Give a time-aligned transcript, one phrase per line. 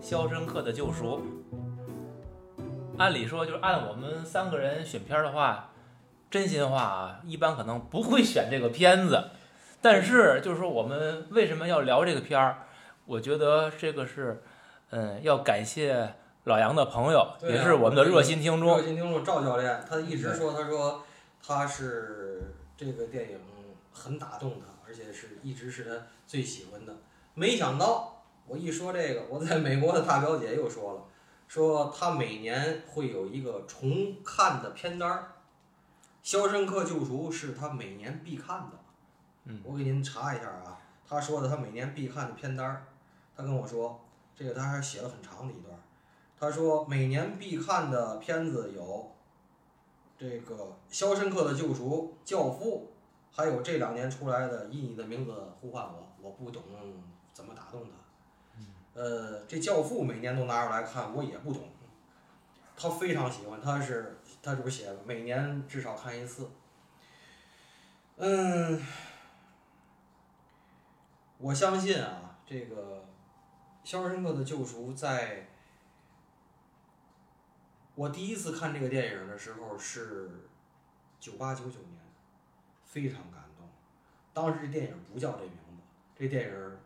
[0.06, 1.22] 《肖申克的救赎》，
[2.98, 5.70] 按理说就是按我们三个人选片儿的话，
[6.30, 9.30] 真心话啊，一般可能不会选这个片子。
[9.80, 12.58] 但是就是说，我们为什么要聊这个片儿？
[13.06, 14.42] 我觉得这个是，
[14.90, 16.14] 嗯，要感谢
[16.44, 18.82] 老杨的朋友，啊也是我们的热心听众热。
[18.82, 21.02] 心听众赵教练，他一直说，他说
[21.46, 22.33] 他是
[22.76, 23.38] 这个电影
[23.92, 26.96] 很打动他，而且是一直是他最喜欢的。
[27.34, 31.04] 没想到我一说这个，我在美国的大表姐又说了，
[31.48, 35.18] 说她每年会有一个重看的片单儿，
[36.22, 38.78] 《肖申克救赎》是她每年必看的。
[39.44, 40.78] 嗯，我给您查一下啊，
[41.08, 42.86] 她说的她每年必看的片单儿，
[43.36, 44.00] 他跟我说，
[44.34, 45.78] 这个她还写了很长的一段儿。
[46.38, 49.14] 他说每年必看的片子有
[50.16, 50.54] 这个
[50.88, 52.92] 《肖申克的救赎》《教父》，
[53.36, 56.62] 还有这两年出来的《以你的名字呼唤我》，我不懂
[57.32, 57.96] 怎么打动他。
[58.94, 61.62] 呃，这《教父》每年都拿出来看，我也不懂。
[62.76, 66.50] 他非常喜欢，他是他这不写了，每年至少看一次。
[68.16, 68.80] 嗯，
[71.38, 73.04] 我相信啊，这个
[73.90, 75.48] 《肖申克的救赎》在
[77.94, 80.48] 我第一次看这个电影的时候是
[81.20, 82.00] 九八九九年，
[82.84, 83.68] 非常感动。
[84.32, 85.82] 当时这电影不叫这名字，
[86.18, 86.78] 这电影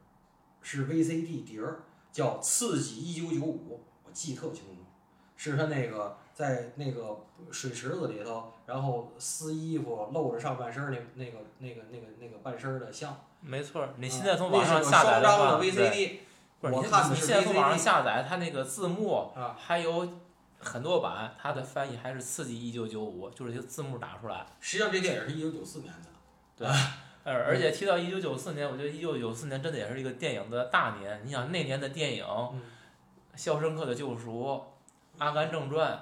[0.61, 1.81] 是 VCD 碟儿，
[2.13, 4.83] 叫《刺激一九九五》，我记特清楚，
[5.37, 13.19] 是他那个在那个水池子里头，然后撕衣服露着上半身儿那那个那个那个那个半身儿的像。
[13.41, 16.19] 没错儿，你啊现在从网上下载的 VCD，
[16.61, 20.07] 我看的是你现在从网上下载，它那个字幕啊还有
[20.59, 24.45] 很多版，它的翻译还是刺激一九九五，就是这个字幕打出来。
[24.61, 25.93] 实际上这电影是一九九四年
[26.57, 26.69] 的。
[27.25, 31.21] 呃，而且提到一九九四年，我觉得一九九四年真的也是一个电影的大年。
[31.25, 32.63] 你想那年的电影，嗯
[33.41, 34.45] 《肖申克的救赎》
[35.19, 35.93] 《阿甘正传》，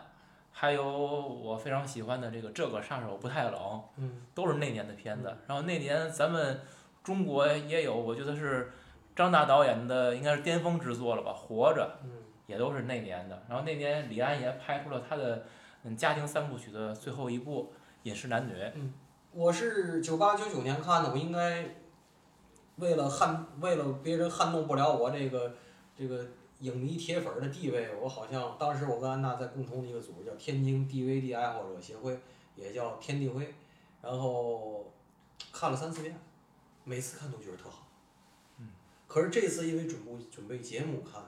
[0.53, 3.55] 还有我非常喜欢的这个《这个杀手不太冷》，
[3.97, 5.37] 嗯都是那年的片子。
[5.47, 6.61] 然后那年咱们
[7.03, 8.73] 中国也有，我觉得是
[9.15, 12.11] 张大导演的应该是巅峰之作了吧，《活着》嗯
[12.47, 13.45] 也都是那年的。
[13.49, 15.47] 然后那年李安也拍出了他的
[15.85, 17.65] 嗯家庭三部曲的最后一部
[18.05, 18.53] 《饮食男女》。
[18.75, 18.93] 嗯
[19.33, 21.77] 我是九八九九年看的，我应该
[22.77, 25.55] 为了撼为了别人撼动不了我这个
[25.95, 26.27] 这个
[26.61, 32.19] 影迷铁粉儿的地位，我好像当时我跟安娜在共同的一个组织叫天津 DVD 爱好者协会，
[32.55, 33.55] 也叫天地会，
[34.01, 34.91] 然后
[35.53, 36.19] 看了三四遍，
[36.85, 37.87] 每次看都觉得特好。
[38.59, 38.71] 嗯。
[39.07, 41.23] 可是这次因为准备准备节目看，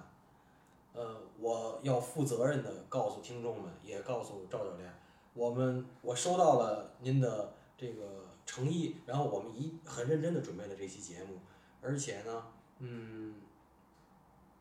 [0.99, 4.93] 呃，我要负责任的告诉听众们，也告诉赵教练，
[5.33, 11.39] 我们我收到了您的这个诚意，然后我们一很认真的准备了这期节目，
[11.81, 12.43] 而且呢，
[12.81, 13.37] 嗯，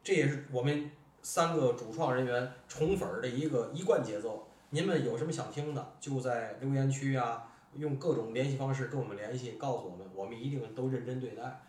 [0.03, 0.91] 这也是我们
[1.23, 4.47] 三个主创人员宠粉的一个一贯节奏。
[4.69, 11.61] 您们有什么想听的，就在留言区啊，用各种联系方式跟我们联系，告诉我们，我们一定都认真对待。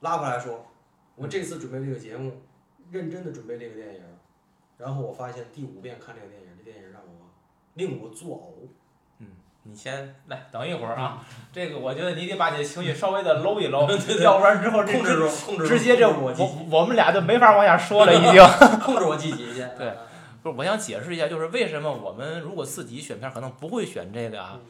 [0.00, 0.66] 拉回来说，
[1.14, 2.32] 我这次准备这个节目，
[2.90, 4.00] 认真的准备这个电影，
[4.78, 7.30] 然后我发现第五遍看这个电影，这电影让我
[7.74, 8.68] 令我作呕。
[9.18, 9.26] 嗯
[9.68, 13.88] 你先来等一会儿啊， 这个我觉得你得把你的情绪 稍微的搂一搂，
[14.22, 18.42] 要不然之后控制住，控制住，直接这我我，我们俩就没法往下说了，已经。
[18.80, 19.66] 控制我自己去。
[19.76, 19.92] 对
[20.42, 24.60] 不是，我想解释一下，就是为什么我们如果自己选片儿可能不会选这个啊嗯，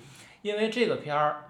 [0.40, 1.44] 因为这个片儿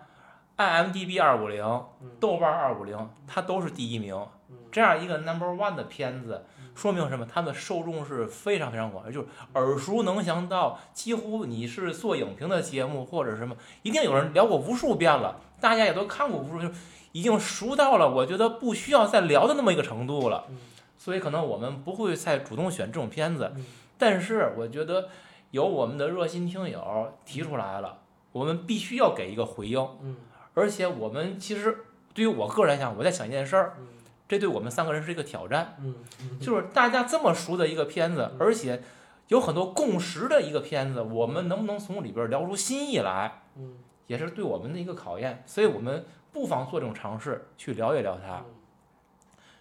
[0.56, 1.64] ，IMDB 二五零
[2.02, 4.14] 嗯、豆瓣二五零，它都是第一名。
[4.50, 6.44] 嗯这样一个 number one 的片子，
[6.76, 7.26] 说明什么？
[7.26, 16.72] 它的受众是非常非常广，就是耳熟能详到几乎你是做影评的节目或者什么，一定有人聊过无数遍了，大家也都看过无数就，
[17.12, 20.44] 已经熟到了我觉得不需要再聊的那么一个程度了。
[20.50, 20.58] 嗯。
[20.98, 23.64] 所以可能我们不会再主动选这种片子，嗯。
[23.96, 25.08] 但是我觉得
[25.52, 28.00] 有我们的热心听友提出来了，
[28.32, 30.16] 我们必须要给一个回应，嗯。
[30.52, 33.86] 而且我们其实对于我个人来讲，我在想一件事儿，嗯
[34.28, 38.82] 这对我们三个人是一个挑战，嗯嗯就是大家这么熟的一个片子，而且
[39.28, 43.74] 有很多共识的一个片子，我们能不能从里边聊出新意来，嗯
[44.06, 48.44] 也是对我们的一个考验，所以我们不妨做这种尝试，去聊一聊它。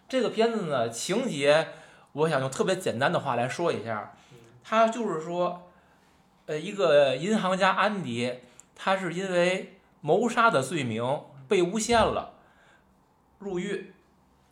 [0.08, 1.68] 这个片子呢，情节
[2.12, 4.14] 我想用特别简单的话来说一下，
[4.62, 5.68] 它就是说，
[6.46, 8.40] 呃，一个银行家安迪，
[8.76, 12.34] 他是因为谋杀的罪名被诬陷了，
[13.40, 13.92] 入狱，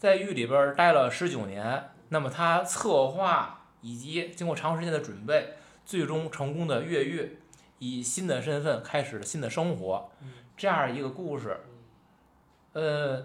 [0.05, 1.89] 在狱里边儿待了十九年。
[2.11, 5.55] 那么他策划以及经过长时间的准备，
[5.87, 7.39] 最终成功的越狱，
[7.79, 10.11] 以新的身份开始了新的生活。
[10.59, 11.59] 这样一个故事，
[12.75, 13.25] 呃，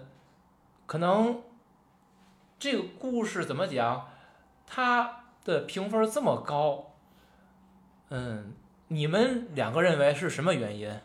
[0.86, 1.42] 可能
[2.58, 4.08] 这个故事怎么讲，
[4.66, 6.94] 它的评分这么高，
[8.08, 8.54] 嗯，
[8.88, 10.98] 你们两个认为是什么原因？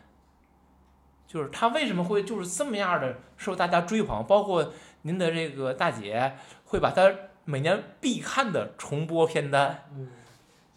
[1.26, 4.24] 就是他为什么会就是这么样的受大家追捧？
[4.26, 4.72] 包括
[5.02, 7.10] 您的这个大姐会把她
[7.44, 10.08] 每年必看的重播片单，嗯，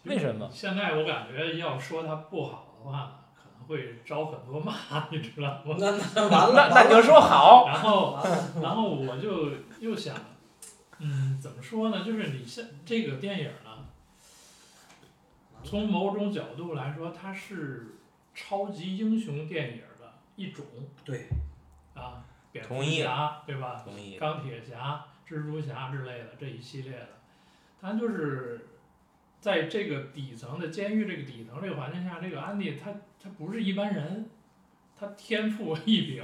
[0.04, 0.48] 为什么？
[0.52, 5.76] 现在我感觉要说它不好的话，可能会招很多骂，你知道吗？
[5.78, 8.18] 那 那完了，那你就说好，然后，
[8.62, 9.50] 然后我就
[9.80, 10.14] 又想，
[10.98, 12.04] 嗯，怎么说呢？
[12.04, 13.86] 就是你现这个电影呢，
[15.64, 17.96] 从某种角度来说，它是
[18.34, 20.64] 超级英雄电影的一种
[21.04, 21.28] 对，
[21.94, 23.84] 啊，蝙蝠侠对吧？
[24.18, 27.08] 钢铁侠、蜘蛛侠之类的这一系列的，
[27.80, 28.66] 他就是
[29.40, 32.92] 在这个底层的监狱这个底层这个环境下，这个安迪他
[33.22, 34.28] 他不是一般人，
[34.98, 36.22] 他天赋 异禀，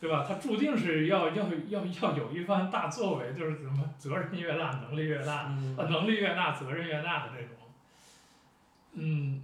[0.00, 0.24] 对吧？
[0.28, 7.56] 他注定是要要要要有一番大作为，就是怎么责任越大，能力越大，能力越大，责任越大的这种，
[8.92, 9.42] 嗯，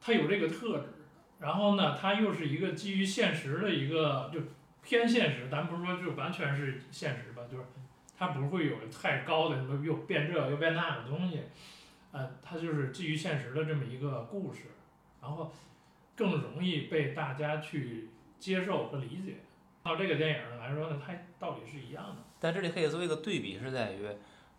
[0.00, 0.97] 他有这个特质。
[1.40, 4.40] 然后呢，它又是一个基于现实的一个，就
[4.82, 7.64] 偏现实，咱不是说就完全是现实吧，就是
[8.18, 11.42] 它不会有太高的什么又变这又变那的东西，
[12.10, 14.70] 呃，它就是基于现实的这么一个故事，
[15.22, 15.52] 然后
[16.16, 18.08] 更容易被大家去
[18.38, 19.36] 接受和理解。
[19.82, 22.16] 到这个电影上来说呢，它道理是一样的。
[22.40, 24.08] 但这里可以做一个对比，是在于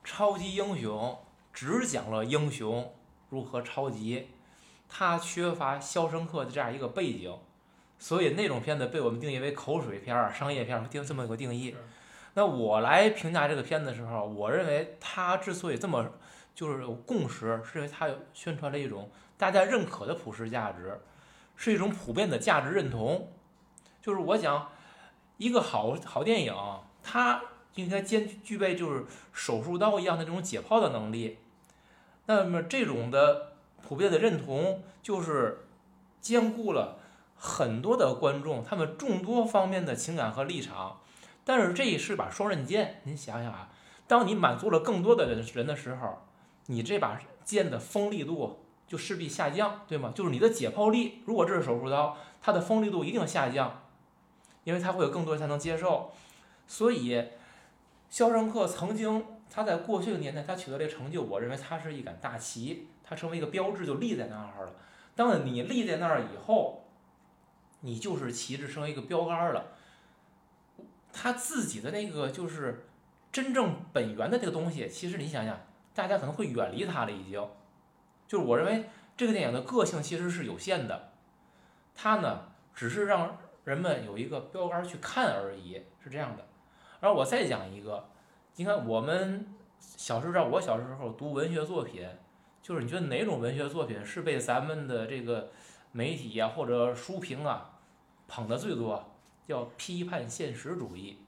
[0.03, 1.19] 超级英雄
[1.53, 2.93] 只讲了英雄
[3.29, 4.27] 如何超级，
[4.89, 7.33] 它缺乏《肖申克》的这样一个背景，
[7.99, 11.75] 所以那种片子被我们定义为口水片儿、商业片儿，定这么一个定义。
[12.33, 16.05] 那我来评价这个片子的时候，我认为它之所以这么
[16.55, 20.99] 就是有共识，是因为它有宣传了一种大家认可的普世价值，
[21.55, 23.31] 是一种普遍的价值认同。
[24.01, 24.71] 就是我想
[25.37, 26.55] 一个好好电影，
[27.03, 27.41] 它
[27.75, 31.37] 应该兼具备就是手术刀一样的这种解剖的能力。
[32.27, 33.48] 那么这种的
[33.81, 35.65] 普遍的认同，就是
[36.21, 36.99] 兼顾了
[37.35, 40.99] 很多的观众他们众多方面的情感和立场。
[41.45, 43.69] 但是这是把双刃剑，您想想啊，
[44.07, 46.19] 当你满足了更多的人人的时候，
[46.67, 50.11] 你这把剑的锋利度就势必下降，对吗？
[50.13, 53.81] 就是你的解剖力，如果这是手术刀，它的锋利度一定下降，
[54.63, 56.11] 因为它会有更多人才能接受。
[56.67, 57.29] 所以，
[58.09, 64.73] 肖申克曾经他在过去的年代他取得这个成就，我认为他是一杆大旗，他成为一个标志就立在那儿了。
[65.15, 66.85] 当你立在那儿以后，
[67.81, 69.73] 你就是旗帜成为一个标杆了。
[71.11, 72.87] 他自己的那个就是
[73.31, 75.59] 真正本源的这个东西，其实你想想，
[75.93, 77.49] 大家可能会远离他了，已经。
[78.27, 81.13] 就是我认为这个电影的个性其实是有限的，
[81.95, 86.47] 它呢只是让人们有一个标杆去看而已，是这样的。
[87.01, 88.09] 然后我再讲一个，
[88.55, 89.45] 你看我们
[89.79, 92.07] 小时候，我小时候读文学作品，
[92.61, 95.51] 就是你觉得哪种文学作品是被咱们的这个
[95.91, 97.79] 媒体呀、或者书评啊
[98.27, 99.05] 捧的最多？
[99.47, 101.25] 叫批判现实主义。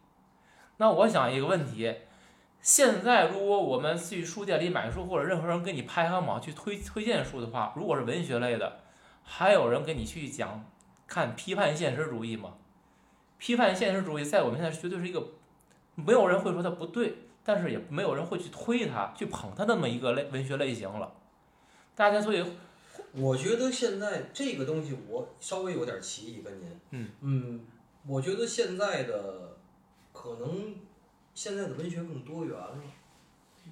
[0.77, 1.95] 那我想一个问题，
[2.61, 8.81] 现在如果我们去书店里买书，或者任何人给你排行榜去推推荐书的话，如果是文学类的，
[9.23, 10.63] 还有人给你去讲
[11.07, 12.53] 看批判现实主义吗？
[13.39, 15.25] 批判现实主义在我们现在绝对是一个，
[16.05, 21.13] 没有人会说它不对，但是也没有人会去推它、去捧它那么一个类文学类型了。
[21.95, 22.43] 大家所以
[23.13, 26.79] 我觉得现在这个东西我稍微有点歧义跟您。
[26.91, 27.61] 嗯嗯，
[28.07, 29.57] 我觉得现在的
[30.13, 30.75] 可能
[31.33, 32.77] 现在的文学更多元了。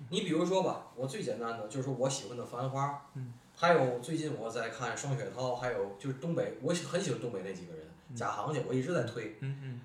[0.09, 9.81] 你比如说吧，我最简单的就是说我喜欢的《繁花》，嗯，还有最近我在看双雪涛，还有就是东北，我喜很喜欢东北那几个人，贾行家，我一直在推，嗯嗯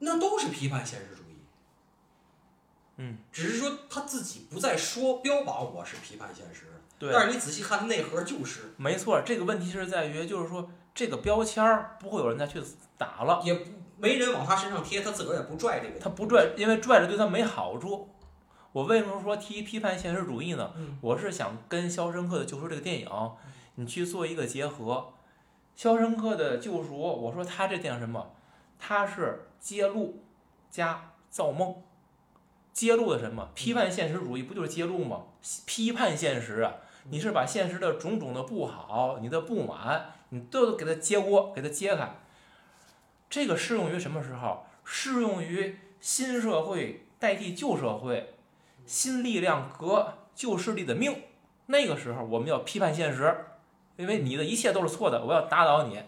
[0.00, 1.23] 那都是批判现实主义。
[2.96, 6.66] 嗯，只是说他自己不再说标榜我是批判现实，
[6.98, 7.10] 对。
[7.12, 12.62] 但是你仔细看内核就是，没错，这个问题是在于，就是说这个标签儿不会有人再去
[12.96, 15.98] 打了，也不没人往他身上贴，他自个儿也不拽这个。
[15.98, 18.08] 他不拽，因为拽着对他没好处。
[18.72, 20.72] 我为什么说提批判现实主义呢？
[20.76, 23.08] 嗯我是想跟《肖申克的救赎》这个电影，
[23.76, 25.12] 你去做一个结合。
[25.82, 28.32] 《肖申克的救赎》，我说他这电影什么？
[28.78, 30.22] 他是揭露
[30.70, 31.74] 加造梦，
[32.74, 33.48] 揭露的什么？
[33.54, 35.22] 批判现实主义不就是揭露吗？
[35.64, 36.74] 批判现实啊！
[37.08, 42.16] 你是把现实的种种的不好、你的不满，你都给它揭锅，给它揭开。
[43.30, 44.66] 这个适用于什么时候？
[44.84, 48.34] 适用于新社会代替旧社会，
[48.84, 51.22] 新力量革旧势力的命。
[51.66, 53.46] 那个时候，我们要批判现实，
[53.96, 56.02] 因为你的一切都是错的，我要打倒你。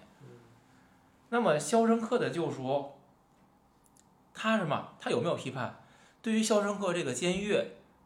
[1.29, 2.65] 那么《肖申克的救赎》，
[4.35, 4.89] 他什么？
[4.99, 5.79] 他有没有批判？
[6.27, 7.57] 对于肖申克这个监狱，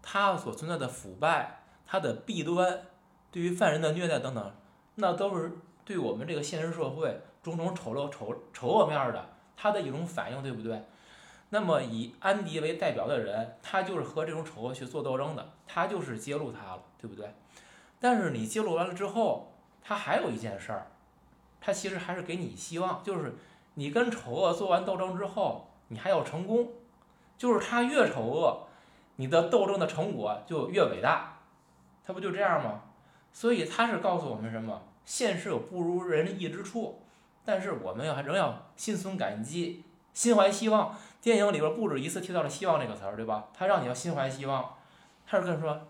[0.03, 2.83] 它所存在的腐败、它的弊端，
[3.31, 4.55] 对于犯人的虐待等等，
[4.97, 5.53] 那都是
[5.87, 10.83] 对我们这个现实社会种种丑陋、丑丑恶面的，他的一种反应，对不对？
[11.49, 17.33] 那么以安迪为代表的人，他就是和这种丑恶去做斗争的，他就是揭露他了，对不对？
[17.99, 20.89] 但是你揭露完了之后，他还有一件事儿，
[21.59, 23.35] 他其实还是给你希望，就是
[23.77, 26.69] 你跟丑恶做完斗争之后，你还要成功，
[27.41, 28.67] 就是他越丑恶，
[29.17, 31.39] 你的斗争的成果就越伟大，
[32.05, 32.83] 他不就这样吗？
[33.33, 34.83] 所以他是告诉我们什么？
[35.07, 37.01] 现实有不如人意之处，
[37.43, 39.83] 但是我们要仍要心存感激，
[40.13, 40.95] 心怀希望。
[41.23, 43.49] 电影里边不止一次提到了“希望”这个词儿，对吧？
[43.55, 44.75] 他让你要心怀希望，
[45.27, 45.81] 他是跟你说，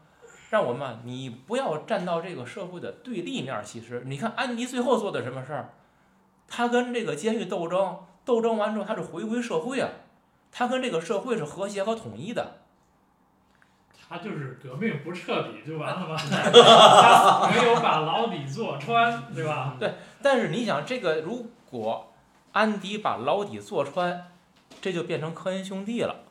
[0.51, 3.61] 让我们你不要站到这个社会的对立面。
[3.65, 5.71] 其实你看安迪最后做的什么事儿？
[6.47, 9.89] 他跟这个监狱斗争，斗争完之后他是回归社会啊，
[10.53, 12.59] 他跟这个社会是和谐和统一的。
[14.09, 16.17] 他就是革命不彻底就完了吗？
[16.19, 19.77] 他没有把牢底坐穿，对吧？
[19.79, 22.13] 对但是你想，这个如果
[22.53, 24.33] 安迪把牢底坐穿，
[24.81, 26.25] 这就变成科恩兄弟了，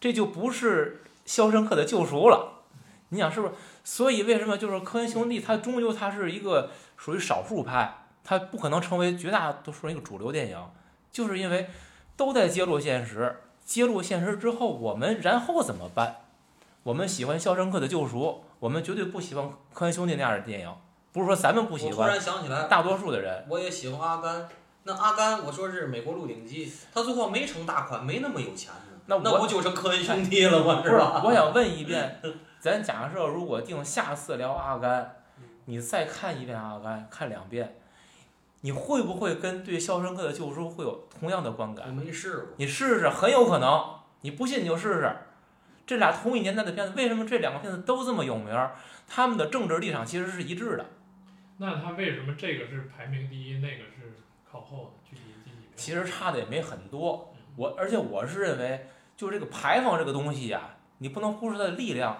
[0.00, 2.60] 这就不是肖申克的救赎了。
[3.08, 3.54] 你想是不是？
[3.82, 10.64] 所以为什么就是科恩兄弟，他终究他是一个属于少数派，他不可能成为绝大多数人一个主流电影，
[11.10, 11.68] 就是因为
[12.16, 16.16] 都在揭露现实，揭露现实之后，我们然后怎么办？
[16.84, 20.74] 我们喜欢肖申克的救赎，我们绝对不喜欢科恩兄弟那样的电影。
[21.12, 23.44] 不是说咱们不喜欢突，然想起来，大多数的人。
[23.48, 24.48] 我也喜欢阿甘。
[24.84, 28.98] 那阿甘，我说是美国《鹿鼎记》，他最后没成大款，没那么有钱呢。
[29.06, 30.80] 那我那不就成科恩兄弟了吗？
[30.82, 31.22] 不是，吧？
[31.24, 32.20] 我想问一遍，
[32.58, 35.16] 咱假设如果定下次聊阿甘，
[35.66, 37.76] 你再看一遍阿甘，看两遍，
[38.62, 42.04] 你会不会跟对《肖申克的救赎》会有同样的观感我感？
[42.04, 42.48] 没试过。
[42.56, 43.84] 你试试，很有可能。
[44.20, 45.16] 你不信你就试试。
[45.84, 48.76] 这俩同一年代的片子，为什么这两个片子都这么有名儿？
[49.08, 50.86] 他们的政治立场其实是一致的。
[51.58, 54.14] 那他为什么这个是排名第一，那个是
[54.50, 55.10] 靠后的？
[55.10, 55.68] 具体第几名？
[55.74, 57.34] 其实差的也没很多。
[57.56, 62.16] 我而且我是认为，就是这个牌坊这个东西呀、你不能忽视它的力量。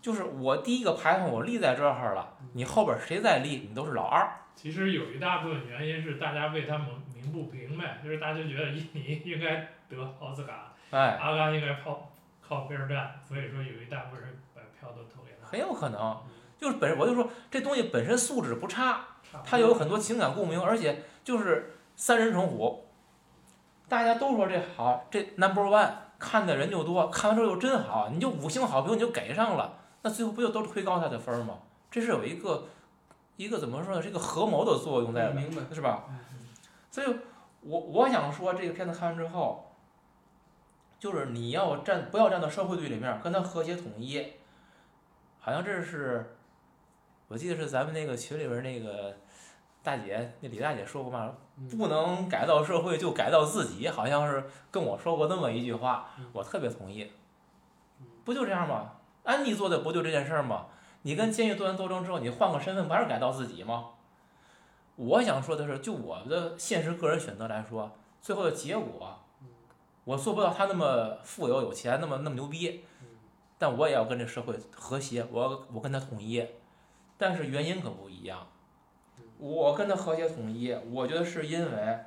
[0.00, 4.28] 就是我第一个排放我立在这儿了，你后边谁再立，你都是老二。
[4.54, 15.46] 其实有一大部分原因是大家为他鸣鸣不平呗，就是大家觉得印尼应该得奥斯卡，哎，阿甘应该靠靠边儿站，所以说有一大部分人把票都投给他。
[15.48, 16.20] 很有可能
[16.58, 22.84] 就是本我就说这东西本身素质不差，差不多它有很多情感共鸣，而且就是三人成虎，
[23.88, 25.88] 大家都说这好，这 number one
[26.18, 31.58] 看的人就多，看完之后又真好，你就五星好评你就给上了，那最后不就都推高他的分儿吗？
[31.90, 32.66] 这是有一个
[33.36, 34.02] 一个怎么说呢？
[34.02, 35.62] 是一个合谋的作用在的，明白。
[35.74, 36.04] 是吧？
[36.08, 36.18] 嗯
[36.90, 37.16] 所以
[37.60, 39.72] 我我想说，这个片子看完之后，
[40.98, 44.24] 就是你要站不要站到社会对立面，跟他和谐统一。
[45.38, 46.36] 好像这是，
[47.28, 49.14] 我记得是咱们那个群里边那个
[49.82, 57.12] 大姐，那李大姐说过嘛，嗯不能改造社会就改造自己，好像是跟我说过那么一句话嗯，我特别同意
[58.00, 58.06] 嗯。
[58.24, 58.92] 不就这样吗？
[59.28, 60.68] 安迪做的不就这件事儿吗？
[61.02, 63.90] 你跟监狱做完斗争之后，你换个身份，不还是改造自己吗？
[64.96, 67.92] 我想说的是，就我的现实个人选择来说，
[68.22, 69.18] 最后的结果，
[70.04, 72.86] 我做不到他那么富有、有钱，那么那么牛逼，
[73.58, 76.42] 但我也要跟这社会和谐，我我跟他统一，
[77.18, 78.46] 但是原因可不一样。
[79.36, 81.98] 我跟他和谐统一，我觉得是因为，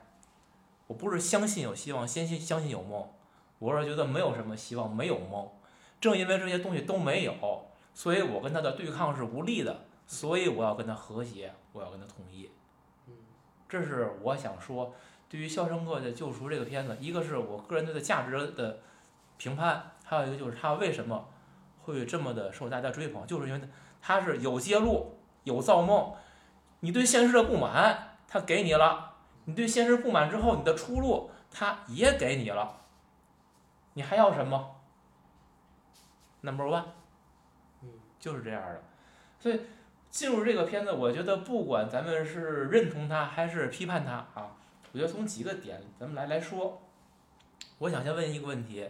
[0.88, 3.08] 我不是相信有希望，先信相信有梦，
[3.60, 5.48] 我是觉得没有什么希望，没有梦。
[6.02, 7.34] 正因为这些东西都没有，
[7.94, 12.50] 所以我跟他的对抗是无力的，所以我要跟他和谐，我要跟他统一。
[13.70, 14.94] 这是我想说，
[15.30, 18.80] 对于《肖申克的救赎》这个片子，一个是我个人对它价值的
[19.38, 21.30] 评判，还有一个就是它为什么
[21.84, 23.62] 会这么的受大家追捧，就是因为
[24.02, 26.14] 它是有揭露、有造梦。
[26.82, 29.14] 你对现实的不满，他给你了；
[29.46, 32.82] 你对现实不满之后，你的出路他也给你了。
[33.94, 34.81] 你还要什么
[36.42, 36.86] ？Number one，
[37.82, 38.84] 嗯就是这样的。
[39.40, 39.62] 所以
[40.10, 44.56] 进入这个片子，我觉得不管咱们是认同他还是批判他啊，
[44.92, 46.82] 我觉得从几个点咱们来来说。
[47.80, 48.88] 我想先问一个问题：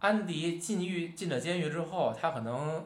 [0.00, 2.84] 安迪进狱进了监狱之后，他可能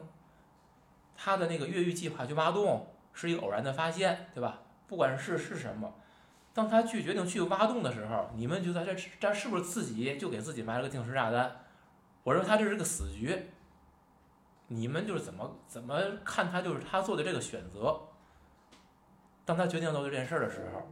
[1.15, 4.59] 他的那个越狱计划去挖洞是一个偶然的发现，对吧？
[4.87, 5.95] 不管是是什么，
[6.53, 11.60] 当他去决定去挖洞的时候，你们觉得这这是不是自己就给自己埋了个定时炸弹？
[12.23, 13.49] 我认为他这是个死局。
[14.67, 17.99] 你们就是怎么怎么看他就是他做的这个选择？
[19.43, 20.87] 当他决定做这件事儿的时候，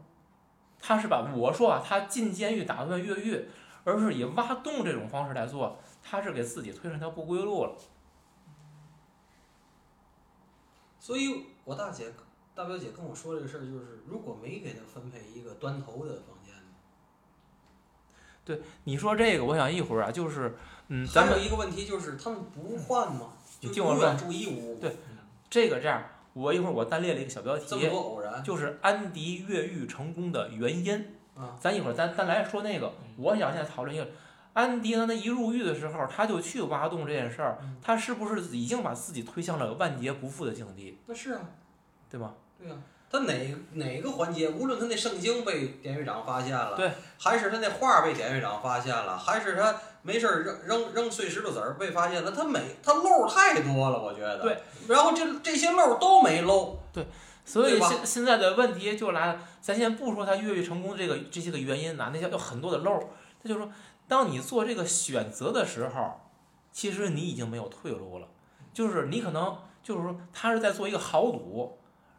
[0.80, 3.48] 他是把我说啊，他进监狱打算越狱，
[3.86, 7.78] 而是以挖洞这种方式来做，他是给自己推上条不归路了。
[11.00, 12.12] 所以我大姐
[12.54, 16.54] 大表姐跟我说这个事儿，就是如果没给他分配一个端头的房间
[18.44, 20.58] 对，你说这个，我想一会儿啊，就是
[20.90, 23.34] 嗯，咱们还有一个问题就是他们不换吗？
[23.60, 24.96] 就住一屋，对
[25.50, 26.04] 这个这样，
[26.34, 31.16] 我一会儿我单列了一个小标题这么偶然就是安迪越狱成功的原因。
[31.36, 34.06] 啊，咱一会儿咱单来说那个，我想现在讨论一个，
[34.54, 41.42] 安迪呢，他一入狱的时候，他就去挖洞这件事儿嗯，他是不是已经把自己推向了万劫不复的境地，那是啊，
[42.10, 42.34] 对吗？
[42.58, 42.76] 对啊，
[43.10, 54.40] 他哪哪个环节，无论他那圣经被典狱长发现了，对，还是他那画被典狱长发现了，还是他没事儿扔扔扔碎石头子儿被发现了，他每他漏儿太多了，我觉得。
[54.40, 57.06] 对，然后这这些漏儿都没漏，对
[57.46, 63.04] 所以现现在的问题就来了，咱先不说他越狱成功这个这些个原因呐，那些有很多的漏儿，
[63.42, 63.70] 他就说，
[64.08, 66.22] 当你做这个选择的时候，
[66.72, 68.28] 其实你已经没有退路了，
[68.74, 71.78] 就是你可能就是说他是在做一个豪赌，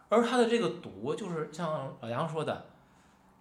[0.09, 2.67] 而他的这个赌就是像老杨说的，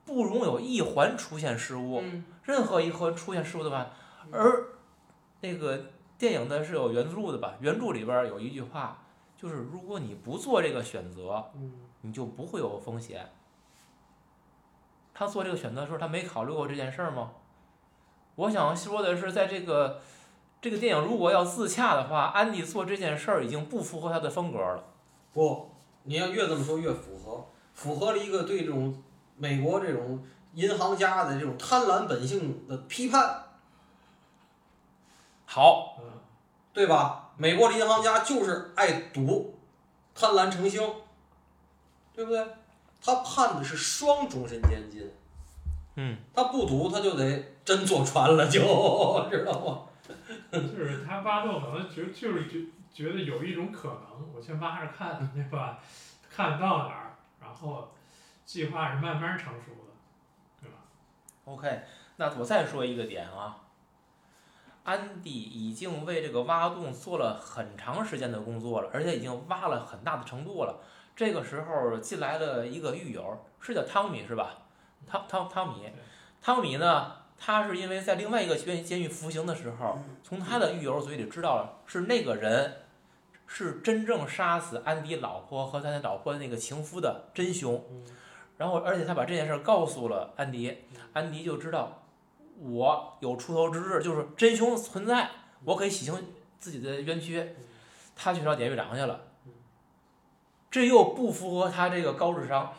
[0.06, 3.88] 不容有一环出现失误，嗯，任何一环出现失误的话，
[4.32, 4.68] 而
[5.42, 5.86] 那个
[6.18, 7.56] 电影呢是有原著的吧？
[7.60, 9.00] 原著里边有一句话，
[9.38, 13.30] 就是如果你不做这个选择，嗯你就不会有风险。
[15.14, 17.32] 他做这个选择的时候，他没考虑过这件事儿吗？
[18.36, 20.02] 我想说的是，在这个
[20.62, 24.84] 这个电影如果要自洽的话，安迪做这件事儿已经不符合他的风格了。
[25.34, 25.72] 不，
[26.04, 29.04] 你要越这么说越符合，符合了一个对这种
[29.36, 33.44] 美国这种银行家的这种贪婪本性的批判，
[35.52, 36.04] 好，嗯，
[36.72, 37.32] 对吧？
[37.38, 39.58] 美国的银行家就是爱赌，
[40.14, 40.80] 贪婪成性，
[42.14, 42.46] 对不对？
[43.02, 45.12] 他判的是双终身监禁，
[45.96, 48.60] 嗯，他不赌他就得真坐船了就，
[49.32, 49.86] 知道吗？
[50.52, 52.60] 就是他挖洞可能觉就是觉
[52.94, 55.80] 觉得有一种可能，我先挖着看，对吧？
[56.30, 57.90] 看到哪儿，然后
[58.46, 60.78] 计划是慢慢成熟的，对吧
[61.46, 61.82] ？OK，
[62.18, 63.58] 那我再说一个点啊，
[64.90, 70.82] 安迪已经为这个挖洞做了很长时间的工作了，而且已经挖了很大的程度了。
[71.16, 74.56] 这个时候进来了一个狱友，是叫汤米是吧？
[75.06, 75.92] 汤汤汤米，
[76.42, 82.78] 汤米呢，他是因为在另外一个监监狱服刑的时候，从他的狱友嘴里知道了是那个人
[83.46, 87.86] 是真正杀死安迪老婆和他老婆的那个情夫的真凶。
[88.58, 90.80] 然后，而且他把这件事儿告诉了安迪，
[91.14, 91.99] 安迪就知道
[92.62, 95.30] 我有出头之日，就是真凶存在，
[95.64, 96.14] 我可以洗清
[96.60, 97.56] 自己的冤屈。
[98.16, 99.22] 他去找典狱长去了，
[100.70, 102.74] 这又不符合他这个高智商，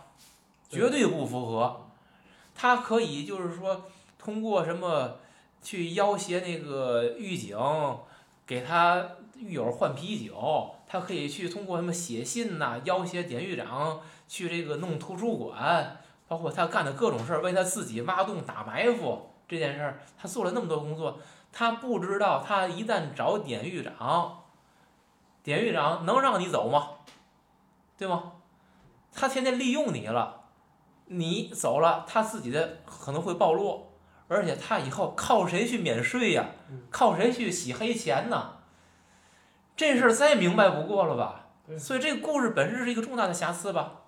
[0.68, 1.88] 绝对不符合。
[2.54, 3.86] 他可以就是说
[4.18, 5.16] 通过什么
[5.62, 7.56] 去要挟那个狱警，
[8.46, 21.18] 给他狱友换啤酒，他可以去通过什么写信呐、要挟典狱长去这个弄图书馆，包括他干的各种事儿，为他自己挖洞打埋伏这件事儿，他做了那么多工作，
[21.50, 24.44] 他不知道他一旦找典狱长，
[25.42, 26.90] 典狱长能让你走吗？
[27.98, 28.34] 对吗？
[29.12, 30.42] 他天天利用你了，
[31.06, 33.88] 你走了，他自己的可能会暴露，
[34.28, 36.50] 而且他以后靠谁去免税呀？
[36.88, 38.58] 靠谁去洗黑钱呢？
[39.74, 41.48] 这事儿再明白不过了吧？
[41.76, 44.02] 所以这个故事本身是一个重大的瑕疵吧？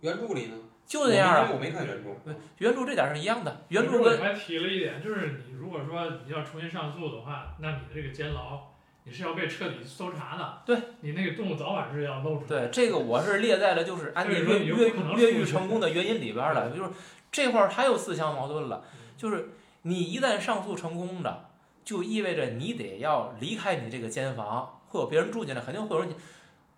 [0.00, 0.56] 原著里呢？
[0.86, 1.50] 就那样啊。
[1.52, 2.10] 我没看原著。
[2.58, 8.60] 原著这点儿是一样的，原著跟还提了一点，就是你如果说你要重新上诉的话，那你的这个监牢
[9.04, 12.68] 你是要被彻底搜查的，对，你那个动物早晚是要露出来对。
[12.70, 16.90] 这个我是列在了就是安迪说越越狱成功的原因里边儿了，就是
[17.32, 18.84] 这块儿他又自相矛盾了，
[19.16, 19.48] 就是
[19.82, 21.48] 你一旦上诉成功了，
[21.84, 26.14] 就意味着你得要离开你这个监房，会有别人住进来，肯定会有人。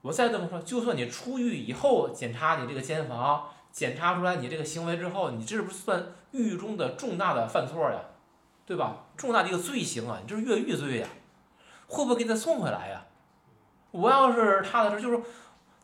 [0.01, 7.99] 我再这么说，就算你出狱以后检查你这个监房，检查出来你这个行为之后，你这不是算狱中的重大的犯错呀，
[8.65, 9.07] 对吧？
[9.17, 11.09] 重大的一个罪行啊，你这是越狱罪呀，
[11.89, 13.05] 会不会给他送回来呀？
[13.91, 15.29] 我要是他的时候，就是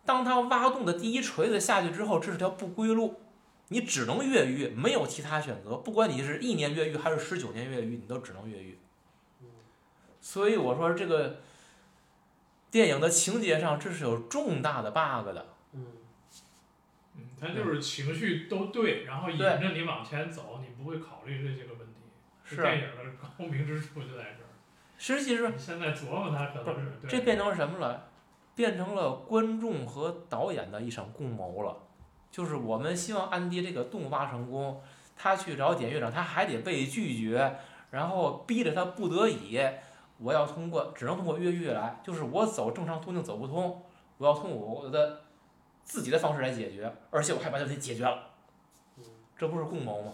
[0.04, 3.20] 当他挖洞的第一锤子下去之后，这是条不归路，
[3.68, 5.74] 你只能越狱，没有其他选择。
[5.76, 8.78] 不管你是一年越狱还是十九年越狱，你都只能越狱。
[10.20, 11.40] 所以我说这个
[12.70, 15.46] 电影的情节上，这是有重大的 bug 的。
[17.40, 21.94] 他就是情绪都对，然后引着你往前走，你不会考虑这些个问题。
[22.44, 24.50] 是电影的高明之处就在这儿。
[24.98, 28.08] 实际上，你现在琢磨它可能是这变成什么了？
[28.54, 31.76] 变成了观众和导演的一场共谋了。
[32.30, 34.82] 就是我们希望安迪这个洞挖成功，
[35.16, 37.56] 他去找典狱长，他还得被拒绝，
[37.90, 39.58] 然后逼着他不得已，
[40.18, 43.82] 我要通过只能通过越狱来，就是我走正常途径走不通，
[44.18, 45.19] 我要通过我的
[45.90, 48.30] 自己的方式来解决，而且我还把这问题解决了，
[49.36, 50.12] 这不是共谋吗？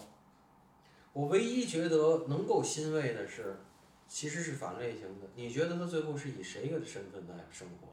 [1.13, 3.59] 我唯一觉得能够欣慰的是，
[4.07, 5.27] 其实是反类型的。
[5.35, 7.89] 你觉得他最后是以谁的身份在生活？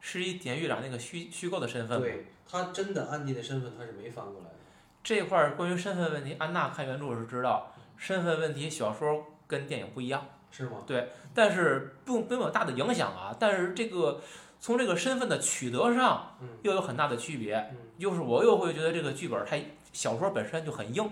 [0.00, 2.06] 是以典狱长那个虚虚构的身份吗？
[2.06, 4.54] 对他真的安迪的身份他是没翻过来的。
[5.02, 10.84] 这块儿关于身份问题，安娜看原著是知道，身份问题小说跟电影不一样，是吗？
[10.86, 13.34] 对但是不并没有大的影响啊。
[13.38, 14.20] 但是这个
[14.60, 16.48] 从这个身份的取得上嗯。
[16.62, 17.76] 又有很大的区别，嗯。
[17.98, 19.56] 就是我又会觉得这个剧本它
[19.92, 21.10] 小说本身就很硬，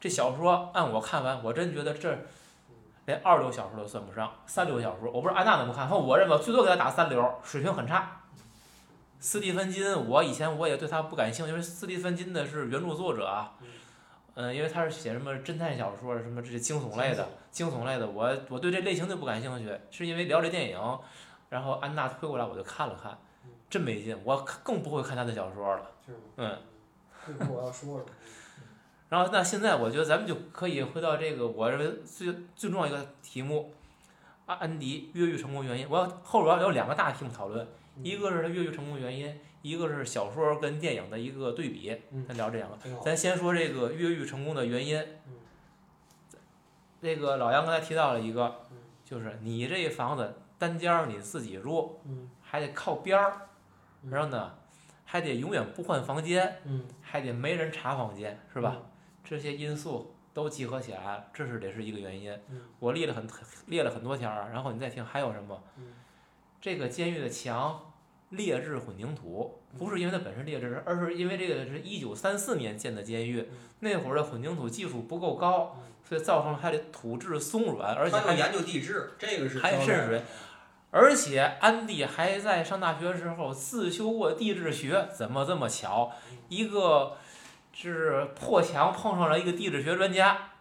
[0.00, 2.18] 这小说按我看完，我真觉得这
[3.06, 8.20] 连二流小说都算不上，三流小说，我不知道安娜怎么看，反正我认为最多给他打三流，水平很差。
[9.18, 13.54] 斯蒂芬金，我以前我也对他不感兴趣，因为斯蒂芬金的是原著作者啊，
[14.34, 20.78] 嗯，因为他是写什么侦探小说，什么这些惊悚类的，惊悚类的，我我对这类型就不感兴趣，是因为聊这电影，
[21.48, 23.16] 然后安娜推过来我就看了看，
[23.70, 25.90] 真没劲，我更不会看他的小说了。
[26.36, 26.58] 嗯。
[27.50, 28.04] 我要说了。
[29.08, 33.72] 然后那现在我觉得咱们就可以回到这个我认为最最重要一个题目，
[34.46, 35.88] 安安迪越狱成功原因。
[35.88, 37.66] 我要后边要有两个大题目讨论，
[38.02, 41.96] 一个是他越狱成功原因，一个是小说跟电影的一个对比。
[42.10, 45.34] 嗯咱聊这两个，咱先说这个越狱成功的原因嗯。
[47.00, 53.48] 这个老杨刚才提到了一个嗯，就是你这房子单间儿你自己住，嗯还得靠边儿，
[54.02, 54.54] 嗯然后呢，
[55.04, 58.76] 还得永远不换房间，嗯，还得没人查房间，是是吧？？
[59.24, 62.62] 这些因素都集合起来，这是得是一个原因嗯。
[62.78, 63.26] 我列了很
[63.66, 65.62] 列了很多条儿，然后你再听还有什么？
[65.78, 65.92] 嗯
[66.60, 67.92] 这个监狱的墙
[68.30, 73.48] 劣质混凝土，不是因为它本身劣质，而是因为这个是一九三四年建的监狱，
[73.80, 80.22] 那会儿的混凝土技术不够高，所以造成了它的土质松软，而且还研究地质，这个是还渗水。
[80.98, 86.10] 而且安迪还在上大学时候自修过地质学，怎么这么巧？
[86.48, 87.18] 一个
[87.74, 90.52] 是破墙碰上了一个地质学专家，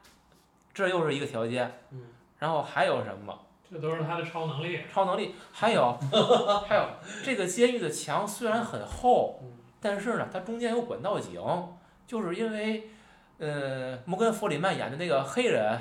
[0.73, 1.79] 这又是一个条件。
[1.91, 2.01] 嗯
[2.37, 3.33] 然后还有什么
[3.71, 4.81] 这都是他的超能力。
[4.93, 5.33] 超能力？
[5.53, 5.97] 还有
[6.67, 6.85] 还有
[7.23, 11.41] 这个监狱的墙虽然很厚，嗯但是呢，它中间有管道井，
[12.05, 12.89] 就是因为
[13.37, 15.79] 呃摩根弗里曼演的那个黑人，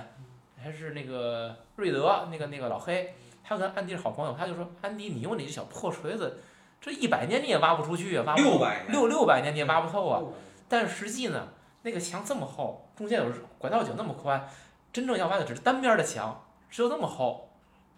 [0.63, 3.15] 还是那个瑞德那个那个老黑，
[3.47, 6.41] 他跟安迪是好朋友，他就说安迪，你用你这小破锤子，
[6.81, 10.23] 这一百年你也挖不出去啊，挖不六百六六百年你也挖不透啊。
[10.67, 11.49] 但实际呢，
[11.83, 14.49] 那个墙这么厚，中间有管道井那么宽，
[14.91, 17.51] 真正要挖的只是单边的墙，只有那么厚，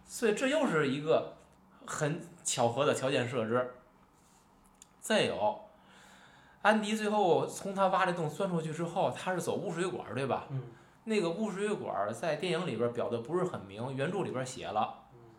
[0.04, 1.36] 所以这又是一个
[1.86, 3.74] 很巧合的条件设置。
[5.00, 5.60] 再有，
[6.62, 10.46] 安迪最后从他挖这洞钻出去之后，他是走污水管，对吧？
[10.50, 10.62] 嗯
[11.08, 14.92] 那个污水管在电影里边表的不是很明，原著里边写了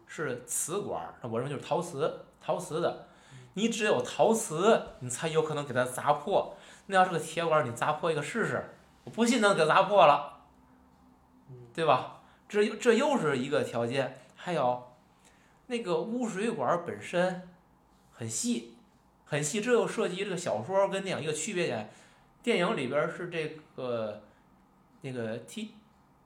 [0.08, 3.08] 是瓷管，那我认为就是陶瓷，陶瓷的。
[3.54, 6.56] 你只有陶瓷，你才有可能给它砸破。
[6.88, 8.70] 那要是个铁管，你砸破一个试试，
[9.04, 10.44] 我不信能给砸破了，
[11.74, 12.22] 对吧？
[12.48, 14.20] 这又这又是一个条件。
[14.36, 14.94] 还有，
[15.66, 17.50] 那个污水管本身
[18.14, 18.78] 很细，
[19.26, 21.90] 很细，这又涉及这个小说跟电影一个区别点。
[22.42, 24.22] 电影里边是这个
[25.02, 25.74] 那个 T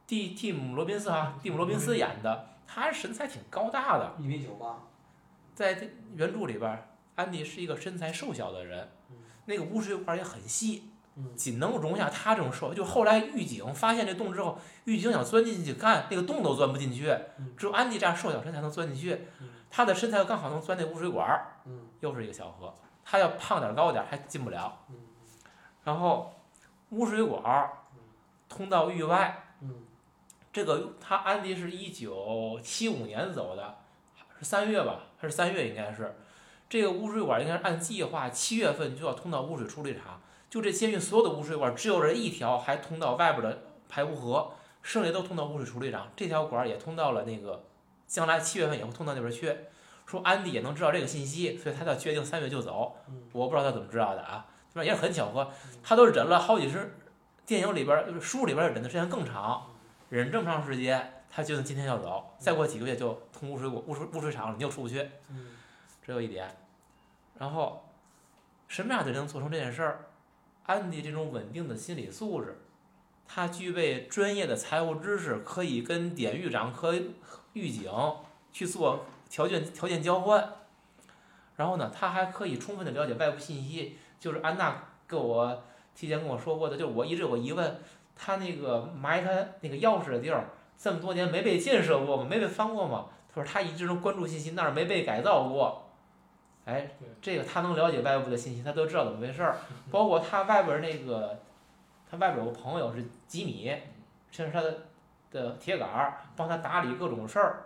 [0.06, 4.78] 蒂蒂姆罗宾斯哈，蒂姆罗宾斯演的，他身材挺高大的，一米九八，
[5.54, 8.90] 在这原著里边，安迪是一个身材瘦小的人，
[9.46, 12.74] 那个污水管也很细，嗯仅能容下他这种瘦。
[12.74, 17.14] 就后来狱警发现这洞之后，狱警想钻进去看，那个洞都钻不进去，
[17.58, 19.28] 只有安迪这样瘦小身才能钻进去。
[19.70, 21.28] 他的身材刚好能钻那污水管
[22.00, 22.74] 又是一个小河。
[23.04, 24.86] 他要胖点儿高点儿还进不了。
[24.90, 24.96] 嗯
[25.84, 26.34] 然后
[26.92, 27.70] 污水管儿
[28.48, 29.76] 通到狱外，嗯
[30.54, 33.78] 这个他安迪是一九七五年走的，
[34.40, 35.04] 是三月吧？
[35.18, 36.16] 还是三月应该是。
[36.70, 40.22] 这个污水管应该是按计划七月份就要通到污水处理厂。
[40.50, 46.12] 就这监狱所有的污水管只有这一条还通到外边的排污河，剩下都通到污水处理厂。
[46.16, 47.64] 这条管也通到了那个
[48.08, 49.56] 将来七月份也会通到那边去。
[50.06, 52.98] 说安迪也能知道这个信息，所以他才决定三月就走。
[53.08, 55.50] 嗯我不知道他怎么知道的啊，反正也很巧合。
[55.82, 56.98] 他都忍了好几十，
[57.46, 59.71] 电影里边儿就是书里边儿忍的时间更长，
[60.12, 65.52] 忍这么长时间，他决定今天要走，再过几个月就通污水管污水污水厂了，你又出不去，嗯
[66.06, 66.54] 这有一点。
[67.40, 67.90] 然后，
[68.68, 70.08] 什么样的人能做成这件事儿？
[70.66, 72.62] 安迪这种稳定的心理素质，
[73.26, 76.94] 他具备专业的财务知识，可以跟典狱长和
[77.54, 77.90] 狱警
[78.52, 80.56] 去做条件条件交换。
[81.56, 85.64] 然后呢，他还可以充分的了解外部信息，就是安娜跟我
[85.96, 87.80] 提前跟我说过的，就是我一直有个疑问，
[88.16, 89.30] 他那个埋他
[89.62, 90.46] 那个钥匙的地儿，
[90.78, 92.28] 这么多年没被建设过吗？
[92.30, 93.08] 没被翻过吗？
[93.34, 95.90] 他说他一直都关注信息，那儿没被改造过。
[96.66, 99.58] 哎，这个他能了解外部的信息，他都知道怎么回事儿。
[99.90, 101.40] 包括他外边儿那个，
[102.10, 103.74] 他外边有个朋友是吉米，
[104.30, 104.78] 这是他的
[105.32, 107.66] 的铁杆儿，帮他打理各种事儿。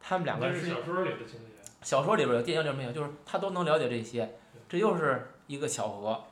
[0.00, 1.46] 他们两个人是是小说里的情节。
[1.82, 6.22] 小说里边有，电影里边没有，就是他都能了解这些，这又是一个巧合。